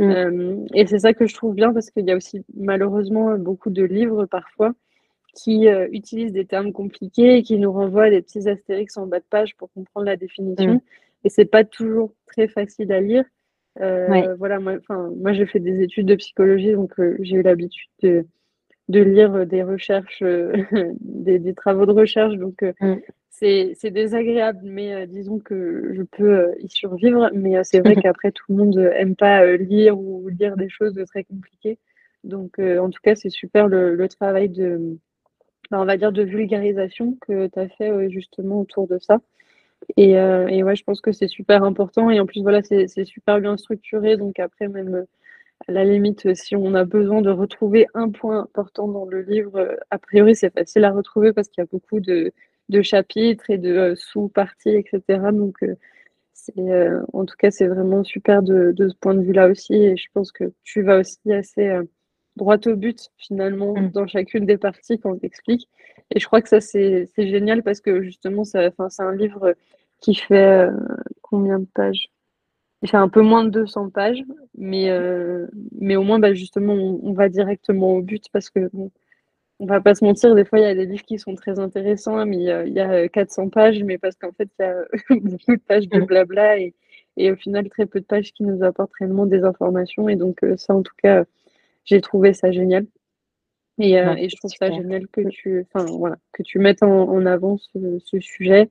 Mm. 0.00 0.66
et 0.74 0.88
c'est 0.88 0.98
ça 0.98 1.14
que 1.14 1.24
je 1.24 1.34
trouve 1.34 1.54
bien 1.54 1.72
parce 1.72 1.88
qu'il 1.92 2.04
y 2.04 2.10
a 2.10 2.16
aussi 2.16 2.44
malheureusement 2.56 3.38
beaucoup 3.38 3.70
de 3.70 3.84
livres 3.84 4.26
parfois 4.26 4.72
qui 5.36 5.68
utilisent 5.92 6.32
des 6.32 6.46
termes 6.46 6.72
compliqués 6.72 7.36
et 7.36 7.42
qui 7.44 7.58
nous 7.58 7.70
renvoient 7.70 8.10
des 8.10 8.20
petits 8.20 8.48
astérix 8.48 8.96
en 8.96 9.06
bas 9.06 9.20
de 9.20 9.24
page 9.30 9.54
pour 9.56 9.70
comprendre 9.72 10.06
la 10.06 10.16
définition. 10.16 10.74
Mm. 10.74 10.80
Et 11.22 11.28
c'est 11.28 11.44
pas 11.44 11.62
toujours 11.62 12.12
très 12.26 12.48
facile 12.48 12.90
à 12.90 13.00
lire. 13.00 13.24
Voilà, 13.76 14.58
moi, 14.58 14.78
moi 14.88 15.32
j'ai 15.32 15.46
fait 15.46 15.60
des 15.60 15.80
études 15.80 16.06
de 16.06 16.16
psychologie, 16.16 16.72
donc 16.72 16.92
j'ai 17.20 17.36
eu 17.36 17.42
l'habitude 17.42 17.90
de, 18.02 18.26
de 18.88 19.00
lire 19.00 19.46
des 19.46 19.62
recherches, 19.62 20.22
euh, 20.22 20.52
des, 21.00 21.54
travaux 21.54 21.86
de 21.86 21.92
recherche. 21.92 22.34
Donc, 22.36 22.62
euh, 22.62 22.72
mm. 22.80 22.96
c'est 23.30 23.90
désagréable, 23.90 24.60
mais 24.62 24.94
euh, 24.94 25.06
disons 25.06 25.38
que 25.38 25.92
je 25.94 26.02
peux 26.02 26.54
y 26.60 26.68
survivre. 26.68 27.30
Mais 27.32 27.62
c'est 27.64 27.80
vrai 27.80 27.96
qu'après, 28.02 28.32
tout 28.32 28.44
le 28.50 28.56
monde 28.56 28.76
n'aime 28.76 29.16
pas 29.16 29.56
lire 29.56 29.98
ou 29.98 30.28
lire 30.28 30.56
des 30.56 30.68
choses 30.68 30.94
de 30.94 31.04
très 31.04 31.24
compliquées. 31.24 31.78
Donc, 32.24 32.58
en 32.58 32.88
tout 32.88 33.00
cas, 33.02 33.14
c'est 33.14 33.28
super 33.28 33.68
le, 33.68 34.08
travail 34.08 34.48
de, 34.48 34.96
on 35.70 35.84
va 35.84 35.98
dire, 35.98 36.10
de 36.10 36.22
vulgarisation 36.22 37.18
que 37.20 37.48
tu 37.48 37.58
as 37.58 37.68
fait 37.68 38.08
justement 38.08 38.60
autour 38.60 38.88
de 38.88 38.98
ça. 38.98 39.20
Et, 39.98 40.12
et, 40.12 40.62
ouais, 40.62 40.74
je 40.74 40.84
pense 40.84 41.02
que 41.02 41.12
c'est 41.12 41.28
super 41.28 41.64
important. 41.64 42.08
Et 42.08 42.18
en 42.20 42.24
plus, 42.24 42.40
voilà, 42.40 42.62
c'est 42.62 43.04
super 43.04 43.40
bien 43.40 43.58
structuré. 43.58 44.16
Donc 44.16 44.38
après, 44.38 44.68
même 44.68 45.04
à 45.68 45.72
la 45.72 45.84
limite, 45.84 46.34
si 46.34 46.56
on 46.56 46.74
a 46.74 46.84
besoin 46.84 47.22
de 47.22 47.30
retrouver 47.30 47.86
un 47.94 48.10
point 48.10 48.40
important 48.40 48.88
dans 48.88 49.06
le 49.06 49.22
livre, 49.22 49.76
a 49.90 49.98
priori, 49.98 50.36
c'est 50.36 50.52
facile 50.52 50.84
à 50.84 50.90
retrouver 50.90 51.32
parce 51.32 51.48
qu'il 51.48 51.62
y 51.62 51.66
a 51.66 51.68
beaucoup 51.70 52.00
de, 52.00 52.32
chapitres 52.82 53.50
et 53.50 53.58
de 53.58 53.74
euh, 53.74 53.94
sous-parties, 53.96 54.76
etc. 54.76 55.02
Donc, 55.32 55.62
euh, 55.62 55.76
euh, 56.58 57.00
en 57.12 57.24
tout 57.24 57.36
cas, 57.38 57.50
c'est 57.50 57.66
vraiment 57.66 58.04
super 58.04 58.42
de, 58.42 58.74
ce 58.76 58.94
point 59.00 59.14
de 59.14 59.22
vue-là 59.22 59.48
aussi. 59.48 59.74
Et 59.74 59.96
je 59.96 60.08
pense 60.12 60.32
que 60.32 60.52
tu 60.64 60.82
vas 60.82 60.98
aussi 60.98 61.32
assez 61.32 61.80
droit 62.36 62.58
au 62.66 62.76
but, 62.76 63.10
finalement, 63.16 63.74
mmh. 63.74 63.90
dans 63.92 64.06
chacune 64.06 64.44
des 64.44 64.58
parties 64.58 64.98
quand 64.98 65.12
on 65.12 65.18
t'explique. 65.18 65.68
Et 66.10 66.20
je 66.20 66.26
crois 66.26 66.42
que 66.42 66.48
ça, 66.48 66.60
c'est 66.60 67.08
génial 67.16 67.62
parce 67.62 67.80
que 67.80 68.02
justement, 68.02 68.44
c'est 68.44 68.70
un 68.98 69.14
livre 69.14 69.54
qui 70.00 70.14
fait 70.14 70.68
combien 71.22 71.60
de 71.60 71.66
pages? 71.74 72.10
Il 72.84 72.90
fait 72.90 72.98
un 72.98 73.08
peu 73.08 73.22
moins 73.22 73.44
de 73.44 73.50
200 73.50 73.88
pages, 73.88 74.22
mais, 74.58 74.90
euh, 74.90 75.46
mais 75.80 75.96
au 75.96 76.02
moins, 76.02 76.18
bah, 76.18 76.34
justement, 76.34 76.74
on, 76.74 77.14
va 77.14 77.30
directement 77.30 77.94
au 77.96 78.02
but 78.02 78.26
parce 78.30 78.50
que, 78.50 78.68
bon, 78.74 78.90
on 79.58 79.64
va 79.64 79.80
pas 79.80 79.94
se 79.94 80.04
mentir, 80.04 80.34
des 80.34 80.44
fois, 80.44 80.58
il 80.58 80.62
y 80.64 80.66
a 80.66 80.74
des 80.74 80.84
livres 80.84 81.04
qui 81.04 81.18
sont 81.18 81.34
très 81.34 81.58
intéressants, 81.58 82.26
mais 82.26 82.36
il 82.36 82.72
y 82.74 82.80
a 82.80 83.08
400 83.08 83.48
pages, 83.48 83.82
mais 83.82 83.96
parce 83.96 84.16
qu'en 84.16 84.32
fait, 84.32 84.50
il 84.58 84.62
y 84.62 84.66
a 84.66 84.84
beaucoup 85.18 85.56
de 85.56 85.62
pages 85.66 85.88
de 85.88 86.00
blabla 86.00 86.58
et, 86.58 86.74
et, 87.16 87.32
au 87.32 87.36
final, 87.36 87.70
très 87.70 87.86
peu 87.86 88.00
de 88.00 88.04
pages 88.04 88.32
qui 88.32 88.42
nous 88.42 88.62
apportent 88.62 88.92
réellement 89.00 89.24
des 89.24 89.44
informations. 89.44 90.10
Et 90.10 90.16
donc, 90.16 90.44
euh, 90.44 90.58
ça, 90.58 90.74
en 90.74 90.82
tout 90.82 90.94
cas, 91.02 91.24
j'ai 91.86 92.02
trouvé 92.02 92.34
ça 92.34 92.52
génial. 92.52 92.86
Et, 93.78 93.98
euh, 93.98 94.14
et 94.16 94.28
je 94.28 94.36
trouve 94.36 94.52
ça 94.52 94.70
génial 94.70 95.08
que 95.08 95.22
tu, 95.30 95.66
voilà, 95.72 96.18
que 96.32 96.42
tu 96.42 96.58
mettes 96.58 96.82
en, 96.82 97.24
avant 97.24 97.56
ce 97.56 98.20
sujet. 98.20 98.68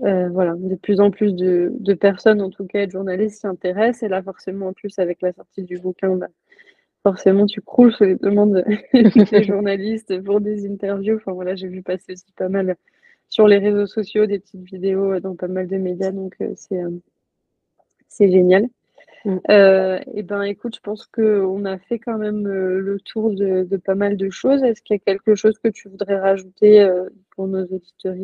Euh, 0.00 0.28
voilà, 0.28 0.54
de 0.56 0.74
plus 0.74 1.00
en 1.00 1.10
plus 1.10 1.34
de, 1.34 1.94
personnes, 1.94 2.42
en 2.42 2.50
tout 2.50 2.66
cas 2.66 2.86
de 2.86 2.90
journalistes, 2.90 3.40
s'y 3.40 3.46
intéressent. 3.46 4.02
Et 4.02 4.08
là, 4.08 4.22
forcément, 4.22 4.68
en 4.68 4.72
plus, 4.72 4.98
avec 4.98 5.22
la 5.22 5.32
sortie 5.32 5.62
du 5.62 5.78
bouquin, 5.78 6.16
bah, 6.16 6.28
forcément, 7.04 7.46
tu 7.46 7.60
croules 7.60 7.92
sur 7.92 8.04
les 8.04 8.16
demandes 8.16 8.64
des 8.92 9.44
journalistes 9.44 10.20
pour 10.22 10.40
des 10.40 10.66
interviews. 10.66 11.16
Enfin, 11.16 11.32
voilà, 11.32 11.54
j'ai 11.54 11.68
vu 11.68 11.82
passer 11.82 12.12
aussi 12.12 12.32
pas 12.36 12.48
mal 12.48 12.76
sur 13.28 13.46
les 13.48 13.58
réseaux 13.58 13.86
sociaux 13.86 14.26
des 14.26 14.40
petites 14.40 14.64
vidéos 14.64 15.20
dans 15.20 15.36
pas 15.36 15.48
mal 15.48 15.68
de 15.68 15.76
médias. 15.76 16.10
Donc, 16.10 16.34
euh, 16.40 16.52
c'est 16.56 16.82
euh, 16.82 16.90
c'est 18.08 18.30
génial. 18.30 18.68
Mm. 19.24 19.38
et 20.14 20.22
ben, 20.22 20.42
écoute, 20.42 20.76
je 20.76 20.80
pense 20.80 21.06
qu'on 21.06 21.64
a 21.64 21.78
fait 21.78 21.98
quand 21.98 22.18
même 22.18 22.46
le 22.46 23.00
tour 23.00 23.30
de, 23.32 23.64
pas 23.78 23.94
mal 23.94 24.16
de 24.16 24.28
choses. 24.30 24.62
Est-ce 24.62 24.82
qu'il 24.82 24.94
y 24.94 24.98
a 24.98 25.00
quelque 25.00 25.34
chose 25.34 25.58
que 25.58 25.68
tu 25.68 25.88
voudrais 25.88 26.18
rajouter 26.18 26.86
pour 27.30 27.48
nos 27.48 27.64
auditeurs 27.64 28.14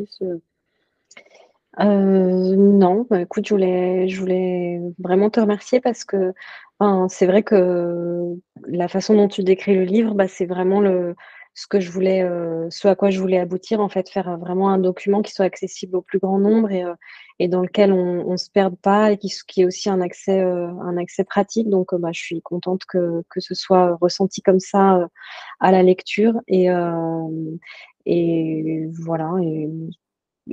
euh, 1.79 2.57
non, 2.57 3.07
bah, 3.09 3.21
écoute, 3.23 3.47
je 3.47 4.19
voulais 4.19 4.81
vraiment 4.99 5.31
te 5.31 5.41
remercier 5.41 5.81
parce 5.81 6.05
que, 6.05 6.33
c'est 7.09 7.27
vrai 7.27 7.43
que 7.43 8.35
la 8.67 8.89
façon 8.89 9.15
dont 9.15 9.29
tu 9.29 9.43
décris 9.43 9.75
le 9.75 9.85
livre, 9.85 10.15
bah, 10.15 10.29
c'est 10.29 10.47
vraiment 10.47 10.81
ce 11.55 11.67
que 11.67 11.81
je 11.81 11.91
voulais, 11.91 12.23
euh, 12.23 12.69
ce 12.71 12.89
à 12.89 12.95
quoi 12.95 13.11
je 13.11 13.21
voulais 13.21 13.39
aboutir, 13.39 13.81
en 13.81 13.89
fait, 13.89 14.09
faire 14.09 14.39
vraiment 14.39 14.71
un 14.71 14.79
document 14.79 15.21
qui 15.23 15.33
soit 15.33 15.45
accessible 15.45 15.97
au 15.97 16.03
plus 16.03 16.19
grand 16.19 16.39
nombre 16.39 16.71
et, 16.71 16.85
euh, 16.85 17.49
dans 17.49 17.63
lequel 17.63 17.93
on, 17.93 18.31
ne 18.31 18.37
se 18.37 18.51
perde 18.51 18.77
pas 18.77 19.13
et 19.13 19.19
qui, 19.19 19.33
qui 19.47 19.63
ait 19.63 19.65
aussi 19.65 19.91
un 19.91 20.01
accès, 20.01 20.41
euh, 20.41 20.73
pratique. 21.29 21.69
Donc, 21.69 21.95
bah, 21.95 22.11
je 22.13 22.21
suis 22.21 22.43
contente 22.43 22.85
que, 22.87 23.23
ce 23.39 23.55
soit 23.55 23.97
ressenti 24.01 24.43
comme 24.43 24.61
ça 24.61 25.09
à 25.61 25.73
la 25.73 25.83
lecture 25.83 26.35
et, 26.49 26.69
voilà. 29.01 29.33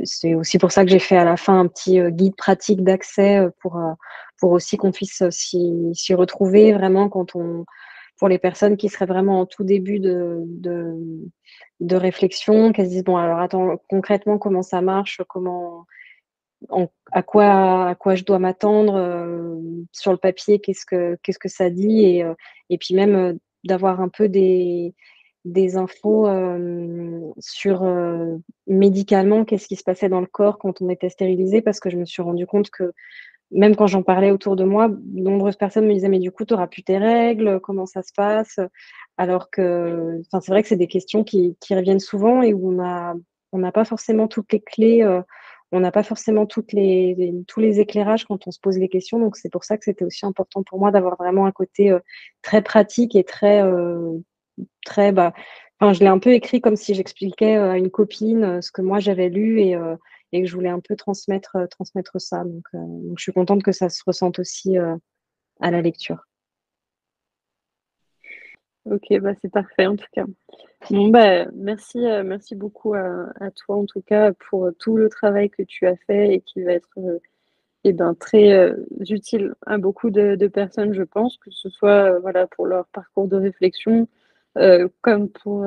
C'est 0.03 0.35
aussi 0.35 0.57
pour 0.57 0.71
ça 0.71 0.83
que 0.83 0.91
j'ai 0.91 0.99
fait 0.99 1.17
à 1.17 1.23
la 1.23 1.37
fin 1.37 1.59
un 1.59 1.67
petit 1.67 1.99
guide 2.11 2.35
pratique 2.35 2.83
d'accès 2.83 3.47
pour, 3.61 3.79
pour 4.39 4.51
aussi 4.51 4.77
qu'on 4.77 4.91
puisse 4.91 5.23
s'y 5.29 6.13
retrouver 6.13 6.73
vraiment 6.73 7.09
quand 7.09 7.35
on 7.35 7.65
pour 8.17 8.27
les 8.27 8.39
personnes 8.39 8.77
qui 8.77 8.89
seraient 8.89 9.05
vraiment 9.05 9.41
en 9.41 9.45
tout 9.45 9.63
début 9.63 9.99
de, 9.99 11.95
réflexion, 11.95 12.71
qu'elles 12.71 12.87
se 12.87 12.91
disent, 12.91 13.03
bon, 13.03 13.17
alors 13.17 13.39
attends, 13.39 13.77
concrètement, 13.89 14.37
comment 14.37 14.63
ça 14.63 14.81
marche, 14.81 15.21
comment, 15.27 15.85
à, 17.11 17.23
quoi, 17.23 18.15
je 18.15 18.23
dois 18.23 18.39
m'attendre 18.39 18.95
euh, 18.95 19.55
sur 19.91 20.11
le 20.11 20.17
papier, 20.17 20.59
qu'est-ce 20.59 20.85
que, 20.85 21.49
ça 21.49 21.69
dit, 21.69 22.05
et, 22.05 22.23
euh, 22.23 22.33
puis 22.79 22.95
même 22.95 23.15
euh, 23.15 23.33
d'avoir 23.63 24.01
un 24.01 24.09
peu 24.09 24.27
des, 24.27 24.95
des 25.45 25.77
infos 25.77 26.27
sur 27.39 27.85
médicalement, 28.67 29.45
qu'est-ce 29.45 29.67
qui 29.67 29.75
se 29.75 29.83
passait 29.83 30.09
dans 30.09 30.21
le 30.21 30.27
corps 30.27 30.57
quand 30.57 30.81
on 30.81 30.89
était 30.89 31.09
stérilisé, 31.09 31.61
parce 31.61 31.79
que 31.79 31.89
je 31.89 31.97
me 31.97 32.05
suis 32.05 32.21
rendu 32.21 32.45
compte 32.45 32.69
que 32.69 32.93
même 33.51 33.75
quand 33.75 33.87
j'en 33.87 34.03
parlais 34.03 34.31
autour 34.31 34.55
de 34.55 34.63
moi, 34.63 34.89
nombreuses 35.13 35.55
personnes 35.55 35.87
me 35.87 35.93
disaient 35.93 36.09
mais 36.09 36.19
du 36.19 36.31
coup 36.31 36.45
tu 36.45 36.53
n'auras 36.53 36.67
plus 36.67 36.83
tes 36.83 36.97
règles, 36.97 37.59
comment 37.61 37.85
ça 37.85 38.03
se 38.03 38.11
passe? 38.15 38.59
Alors 39.17 39.49
que, 39.49 40.21
c'est 40.31 40.47
vrai 40.49 40.61
que 40.61 40.69
c'est 40.69 40.75
des 40.75 40.87
questions 40.87 41.23
qui, 41.23 41.55
reviennent 41.69 41.99
souvent 41.99 42.41
et 42.41 42.53
où 42.53 42.69
on 42.69 43.57
n'a 43.57 43.71
pas 43.71 43.85
forcément 43.85 44.27
toutes 44.27 44.51
les 44.51 44.59
clés, 44.59 45.01
euh, 45.03 45.21
on 45.71 45.79
n'a 45.79 45.91
pas 45.91 46.03
forcément 46.03 46.45
tous 46.45 46.65
les 46.73 47.79
éclairages 47.79 48.25
quand 48.25 48.47
on 48.47 48.51
se 48.51 48.59
pose 48.59 48.77
les 48.77 48.89
questions. 48.89 49.19
Donc 49.19 49.37
c'est 49.37 49.49
pour 49.49 49.63
ça 49.63 49.77
que 49.77 49.85
c'était 49.85 50.05
aussi 50.05 50.25
important 50.25 50.63
pour 50.63 50.79
moi 50.79 50.91
d'avoir 50.91 51.15
vraiment 51.17 51.45
un 51.45 51.51
côté 51.51 51.91
euh, 51.91 51.99
très 52.41 52.61
pratique 52.61 53.15
et 53.15 53.23
très 53.23 53.63
euh, 53.63 54.13
très 54.85 55.11
bah, 55.11 55.33
enfin 55.79 55.93
je 55.93 55.99
l'ai 55.99 56.07
un 56.07 56.19
peu 56.19 56.31
écrit 56.31 56.61
comme 56.61 56.75
si 56.75 56.93
j'expliquais 56.93 57.55
à 57.55 57.77
une 57.77 57.91
copine 57.91 58.61
ce 58.61 58.71
que 58.71 58.81
moi 58.81 58.99
j'avais 58.99 59.29
lu 59.29 59.61
et 59.61 59.77
et 60.31 60.41
que 60.41 60.47
je 60.47 60.55
voulais 60.55 60.69
un 60.69 60.79
peu 60.79 60.95
transmettre, 60.95 61.55
euh, 61.55 61.67
transmettre 61.67 62.19
ça. 62.19 62.43
Donc, 62.43 62.65
euh, 62.73 63.13
je 63.15 63.21
suis 63.21 63.33
contente 63.33 63.63
que 63.63 63.71
ça 63.71 63.89
se 63.89 64.03
ressente 64.05 64.39
aussi 64.39 64.77
euh, 64.77 64.95
à 65.59 65.71
la 65.71 65.81
lecture. 65.81 66.25
Ok, 68.85 69.19
bah 69.19 69.33
c'est 69.41 69.51
parfait 69.51 69.85
en 69.85 69.97
tout 69.97 70.05
cas. 70.13 70.23
Bon 70.89 71.09
bah 71.09 71.45
merci, 71.53 71.99
merci 72.23 72.55
beaucoup 72.55 72.93
à, 72.93 73.51
toi 73.53 73.75
en 73.75 73.85
tout 73.85 74.01
cas 74.01 74.31
pour 74.47 74.69
tout 74.79 74.95
le 74.95 75.09
travail 75.09 75.49
que 75.49 75.63
tu 75.63 75.85
as 75.85 75.97
fait 76.07 76.35
et 76.35 76.39
qui 76.39 76.63
va 76.63 76.71
être 76.71 76.97
eh 77.83 77.91
ben, 77.91 78.15
très 78.15 78.73
utile 79.09 79.55
à 79.65 79.77
beaucoup 79.77 80.09
de, 80.09 80.47
personnes, 80.47 80.93
je 80.93 81.03
pense, 81.03 81.35
que 81.35 81.51
ce 81.51 81.67
soit 81.67 82.17
voilà 82.19 82.47
pour 82.47 82.65
leur 82.65 82.87
parcours 82.87 83.27
de 83.27 83.35
réflexion, 83.35 84.07
comme 85.01 85.29
pour 85.29 85.65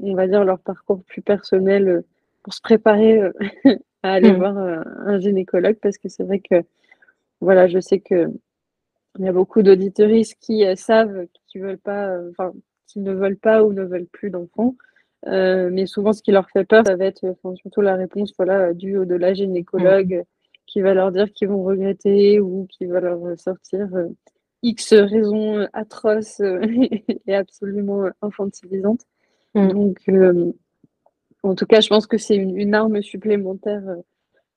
on 0.00 0.14
va 0.14 0.26
dire 0.26 0.44
leur 0.44 0.58
parcours 0.60 1.02
plus 1.04 1.22
personnel 1.22 2.02
pour 2.42 2.54
se 2.54 2.60
préparer 2.60 3.20
à 4.02 4.12
aller 4.12 4.32
mmh. 4.32 4.36
voir 4.36 4.58
euh, 4.58 4.82
un 5.06 5.18
gynécologue 5.18 5.78
parce 5.80 5.98
que 5.98 6.08
c'est 6.08 6.22
vrai 6.22 6.40
que 6.40 6.62
voilà, 7.40 7.68
je 7.68 7.80
sais 7.80 8.00
que 8.00 8.28
il 9.18 9.24
y 9.24 9.28
a 9.28 9.32
beaucoup 9.32 9.62
d'auditoristes 9.62 10.36
qui 10.40 10.64
euh, 10.64 10.76
savent 10.76 11.26
qui 11.46 11.58
veulent 11.58 11.78
pas, 11.78 12.08
euh, 12.08 12.30
enfin, 12.30 12.52
qui 12.86 13.00
ne 13.00 13.12
veulent 13.12 13.38
pas 13.38 13.64
ou 13.64 13.72
ne 13.72 13.82
veulent 13.82 14.06
plus 14.06 14.30
d'enfants. 14.30 14.74
mais 15.26 15.86
souvent, 15.86 16.12
ce 16.12 16.22
qui 16.22 16.32
leur 16.32 16.48
fait 16.50 16.64
peur, 16.64 16.84
ça 16.86 16.96
va 16.96 17.06
être 17.06 17.36
surtout 17.56 17.80
la 17.80 17.96
réponse 17.96 18.32
voilà, 18.36 18.72
due 18.74 18.98
au 18.98 19.04
de 19.04 19.16
la 19.16 19.34
gynécologue 19.34 20.14
mmh. 20.14 20.24
qui 20.66 20.80
va 20.80 20.94
leur 20.94 21.12
dire 21.12 21.32
qu'ils 21.32 21.48
vont 21.48 21.62
regretter 21.62 22.40
ou 22.40 22.66
qui 22.70 22.86
va 22.86 23.00
leur 23.00 23.38
sortir 23.38 23.88
X 24.62 24.92
raisons 24.92 25.66
atroces 25.72 26.40
et 27.26 27.34
absolument 27.34 28.08
infantilisantes. 28.22 29.02
Mmh. 29.54 29.68
Donc, 29.68 30.00
en 31.42 31.54
tout 31.54 31.66
cas, 31.66 31.80
je 31.80 31.88
pense 31.88 32.06
que 32.06 32.18
c'est 32.18 32.36
une, 32.36 32.74
arme 32.74 33.02
supplémentaire 33.02 33.82
euh, 33.88 33.96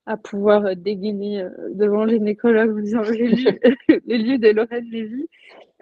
à 0.06 0.16
pouvoir 0.16 0.66
euh, 0.66 0.74
dégainer 0.74 1.42
euh, 1.42 1.50
devant 1.70 2.04
les 2.04 2.14
gynécologue 2.14 2.84
les 4.06 4.18
livres 4.18 4.40
de 4.40 4.48
Lorraine 4.48 4.88
Lévy 4.90 5.26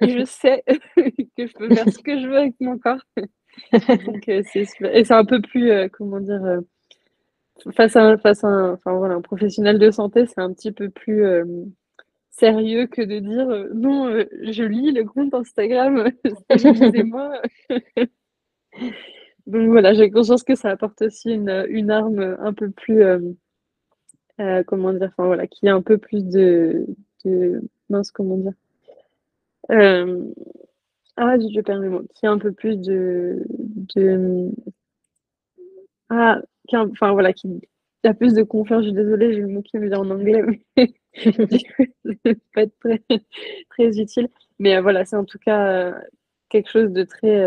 et 0.02 0.08
je 0.08 0.24
sais 0.24 0.62
que 1.36 1.46
je 1.46 1.52
peux 1.52 1.74
faire 1.74 1.88
ce 1.92 1.98
que 1.98 2.18
je 2.18 2.26
veux 2.26 2.38
avec 2.38 2.54
mon 2.60 2.78
corps. 2.78 3.04
Donc, 4.06 4.24
c'est 4.26 4.66
Et 4.92 5.04
c'est 5.04 5.12
un 5.12 5.26
peu 5.26 5.42
plus, 5.42 5.70
comment 5.90 6.20
dire, 6.20 6.40
face 7.72 7.96
à, 7.96 8.16
face 8.16 8.42
à 8.42 8.48
un, 8.48 8.72
enfin, 8.72 8.94
voilà, 8.94 9.16
un 9.16 9.20
professionnel 9.20 9.78
de 9.78 9.90
santé, 9.90 10.24
c'est 10.24 10.40
un 10.40 10.54
petit 10.54 10.72
peu 10.72 10.88
plus 10.88 11.22
sérieux 12.30 12.86
que 12.86 13.02
de 13.02 13.18
dire 13.18 13.68
non, 13.74 14.24
je 14.50 14.64
lis 14.64 14.92
le 14.92 15.04
compte 15.04 15.34
Instagram, 15.34 16.10
stabilisez-moi. 16.50 17.42
Donc 19.46 19.68
voilà, 19.68 19.94
j'ai 19.94 20.10
conscience 20.10 20.44
que 20.44 20.54
ça 20.54 20.70
apporte 20.70 21.02
aussi 21.02 21.30
une, 21.32 21.66
une 21.68 21.90
arme 21.90 22.36
un 22.40 22.52
peu 22.52 22.70
plus, 22.70 23.02
euh, 23.02 23.18
euh, 24.40 24.62
comment 24.64 24.92
dire, 24.92 25.08
enfin 25.12 25.26
voilà, 25.26 25.46
qui 25.46 25.68
a 25.68 25.74
un 25.74 25.82
peu 25.82 25.98
plus 25.98 26.24
de, 26.24 26.86
de 27.24 27.62
mince, 27.88 28.10
comment 28.12 28.36
dire, 28.36 28.52
euh, 29.70 30.24
ah, 31.16 31.36
je 31.38 31.60
perds 31.60 31.80
mes 31.80 31.88
mots, 31.88 32.04
qui 32.14 32.26
a 32.26 32.30
un 32.30 32.38
peu 32.38 32.52
plus 32.52 32.76
de, 32.78 33.44
de 33.96 34.50
ah, 36.08 36.40
enfin 36.72 37.12
voilà, 37.12 37.32
qui 37.32 37.60
a 38.08 38.14
plus 38.14 38.34
de 38.34 38.42
confiance. 38.42 38.82
Je 38.82 38.88
suis 38.88 38.96
désolée, 38.96 39.32
j'ai 39.34 39.40
le 39.40 39.48
mot 39.48 39.62
qui 39.62 39.78
me 39.78 39.88
vient 39.88 39.98
en 39.98 40.10
anglais, 40.10 40.42
mais 40.76 40.94
pas 42.54 42.62
être 42.62 42.78
très, 42.80 43.02
très 43.70 44.00
utile. 44.00 44.28
Mais 44.58 44.80
voilà, 44.80 45.04
c'est 45.04 45.16
en 45.16 45.24
tout 45.24 45.38
cas 45.38 45.94
quelque 46.48 46.70
chose 46.70 46.92
de 46.92 47.04
très 47.04 47.46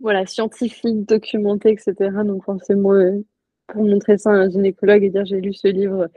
voilà, 0.00 0.26
scientifique, 0.26 1.06
documenté, 1.06 1.70
etc. 1.70 1.94
Donc 2.24 2.44
forcément, 2.44 2.92
euh, 2.92 3.20
pour 3.68 3.84
montrer 3.84 4.18
ça 4.18 4.30
à 4.30 4.34
un 4.34 4.50
gynécologue 4.50 5.04
et 5.04 5.10
dire 5.10 5.24
j'ai 5.24 5.40
lu 5.40 5.52
ce 5.54 5.68
livre, 5.68 6.08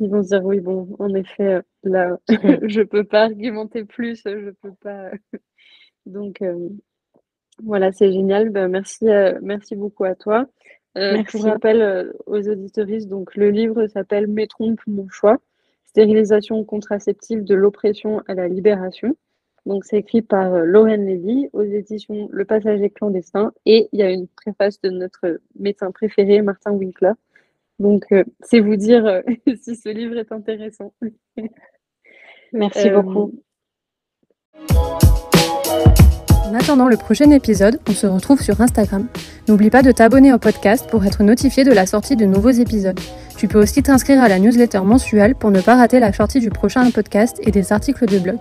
ils 0.00 0.10
vont 0.10 0.22
se 0.22 0.28
dire 0.28 0.44
oui, 0.44 0.60
bon, 0.60 0.96
en 0.98 1.14
effet, 1.14 1.54
euh, 1.54 1.62
là, 1.84 2.18
je 2.68 2.82
peux 2.82 3.04
pas 3.04 3.24
argumenter 3.24 3.84
plus, 3.84 4.22
je 4.24 4.50
peux 4.62 4.74
pas. 4.82 5.10
Donc 6.06 6.42
euh, 6.42 6.68
voilà, 7.62 7.92
c'est 7.92 8.12
génial. 8.12 8.50
Ben, 8.50 8.68
merci, 8.68 9.06
merci 9.42 9.76
beaucoup 9.76 10.04
à 10.04 10.14
toi. 10.14 10.46
Pour 10.94 11.44
rappel 11.44 12.12
aux 12.26 12.48
auditoristes, 12.48 13.08
donc 13.08 13.36
le 13.36 13.50
livre 13.50 13.86
s'appelle 13.86 14.26
Mes 14.26 14.46
trompes, 14.46 14.80
mon 14.86 15.08
choix, 15.08 15.38
stérilisation 15.86 16.64
contraceptive 16.64 17.44
de 17.44 17.54
l'oppression 17.54 18.22
à 18.26 18.34
la 18.34 18.48
libération. 18.48 19.16
Donc, 19.66 19.84
c'est 19.84 19.98
écrit 19.98 20.22
par 20.22 20.54
euh, 20.54 20.64
Lorraine 20.64 21.06
Lévy 21.06 21.48
aux 21.52 21.62
éditions 21.62 22.28
Le 22.30 22.44
Passager 22.44 22.90
clandestin. 22.90 23.52
Et 23.66 23.88
il 23.92 24.00
y 24.00 24.02
a 24.02 24.10
une 24.10 24.26
préface 24.28 24.80
de 24.80 24.90
notre 24.90 25.40
médecin 25.58 25.90
préféré, 25.90 26.40
Martin 26.42 26.72
Winkler. 26.72 27.12
Donc, 27.78 28.06
euh, 28.12 28.24
c'est 28.40 28.60
vous 28.60 28.76
dire 28.76 29.06
euh, 29.06 29.20
si 29.60 29.76
ce 29.76 29.88
livre 29.88 30.16
est 30.16 30.32
intéressant. 30.32 30.94
Merci 32.52 32.90
beaucoup. 32.90 33.32
En 36.50 36.54
attendant 36.54 36.88
le 36.88 36.96
prochain 36.96 37.30
épisode, 37.30 37.78
on 37.88 37.92
se 37.92 38.08
retrouve 38.08 38.42
sur 38.42 38.60
Instagram. 38.60 39.06
N'oublie 39.46 39.70
pas 39.70 39.82
de 39.82 39.92
t'abonner 39.92 40.32
au 40.32 40.38
podcast 40.38 40.84
pour 40.90 41.04
être 41.04 41.22
notifié 41.22 41.62
de 41.62 41.70
la 41.70 41.86
sortie 41.86 42.16
de 42.16 42.24
nouveaux 42.24 42.50
épisodes. 42.50 42.98
Tu 43.36 43.46
peux 43.46 43.62
aussi 43.62 43.84
t'inscrire 43.84 44.20
à 44.20 44.28
la 44.28 44.40
newsletter 44.40 44.80
mensuelle 44.80 45.36
pour 45.36 45.52
ne 45.52 45.60
pas 45.60 45.76
rater 45.76 46.00
la 46.00 46.12
sortie 46.12 46.40
du 46.40 46.50
prochain 46.50 46.90
podcast 46.90 47.38
et 47.44 47.52
des 47.52 47.72
articles 47.72 48.04
de 48.06 48.18
blog. 48.18 48.38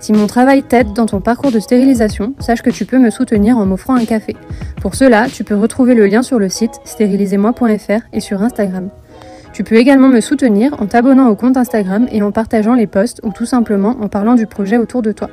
Si 0.00 0.14
mon 0.14 0.26
travail 0.26 0.62
t'aide 0.62 0.94
dans 0.94 1.04
ton 1.04 1.20
parcours 1.20 1.52
de 1.52 1.60
stérilisation, 1.60 2.32
sache 2.38 2.62
que 2.62 2.70
tu 2.70 2.86
peux 2.86 2.98
me 2.98 3.10
soutenir 3.10 3.58
en 3.58 3.66
m'offrant 3.66 3.96
un 3.96 4.06
café. 4.06 4.34
Pour 4.80 4.94
cela, 4.94 5.26
tu 5.28 5.44
peux 5.44 5.56
retrouver 5.56 5.94
le 5.94 6.06
lien 6.06 6.22
sur 6.22 6.38
le 6.38 6.48
site 6.48 6.80
stérilisez-moi.fr 6.84 8.06
et 8.14 8.20
sur 8.20 8.42
Instagram. 8.42 8.88
Tu 9.52 9.64
peux 9.64 9.76
également 9.76 10.08
me 10.08 10.22
soutenir 10.22 10.80
en 10.80 10.86
t'abonnant 10.86 11.28
au 11.28 11.34
compte 11.34 11.58
Instagram 11.58 12.06
et 12.10 12.22
en 12.22 12.32
partageant 12.32 12.74
les 12.74 12.86
posts 12.86 13.20
ou 13.22 13.32
tout 13.32 13.44
simplement 13.44 13.96
en 14.00 14.08
parlant 14.08 14.34
du 14.34 14.46
projet 14.46 14.78
autour 14.78 15.02
de 15.02 15.12
toi. 15.12 15.28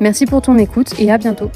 Merci 0.00 0.26
pour 0.26 0.42
ton 0.42 0.58
écoute 0.58 0.94
et 0.98 1.10
à 1.10 1.18
bientôt. 1.18 1.50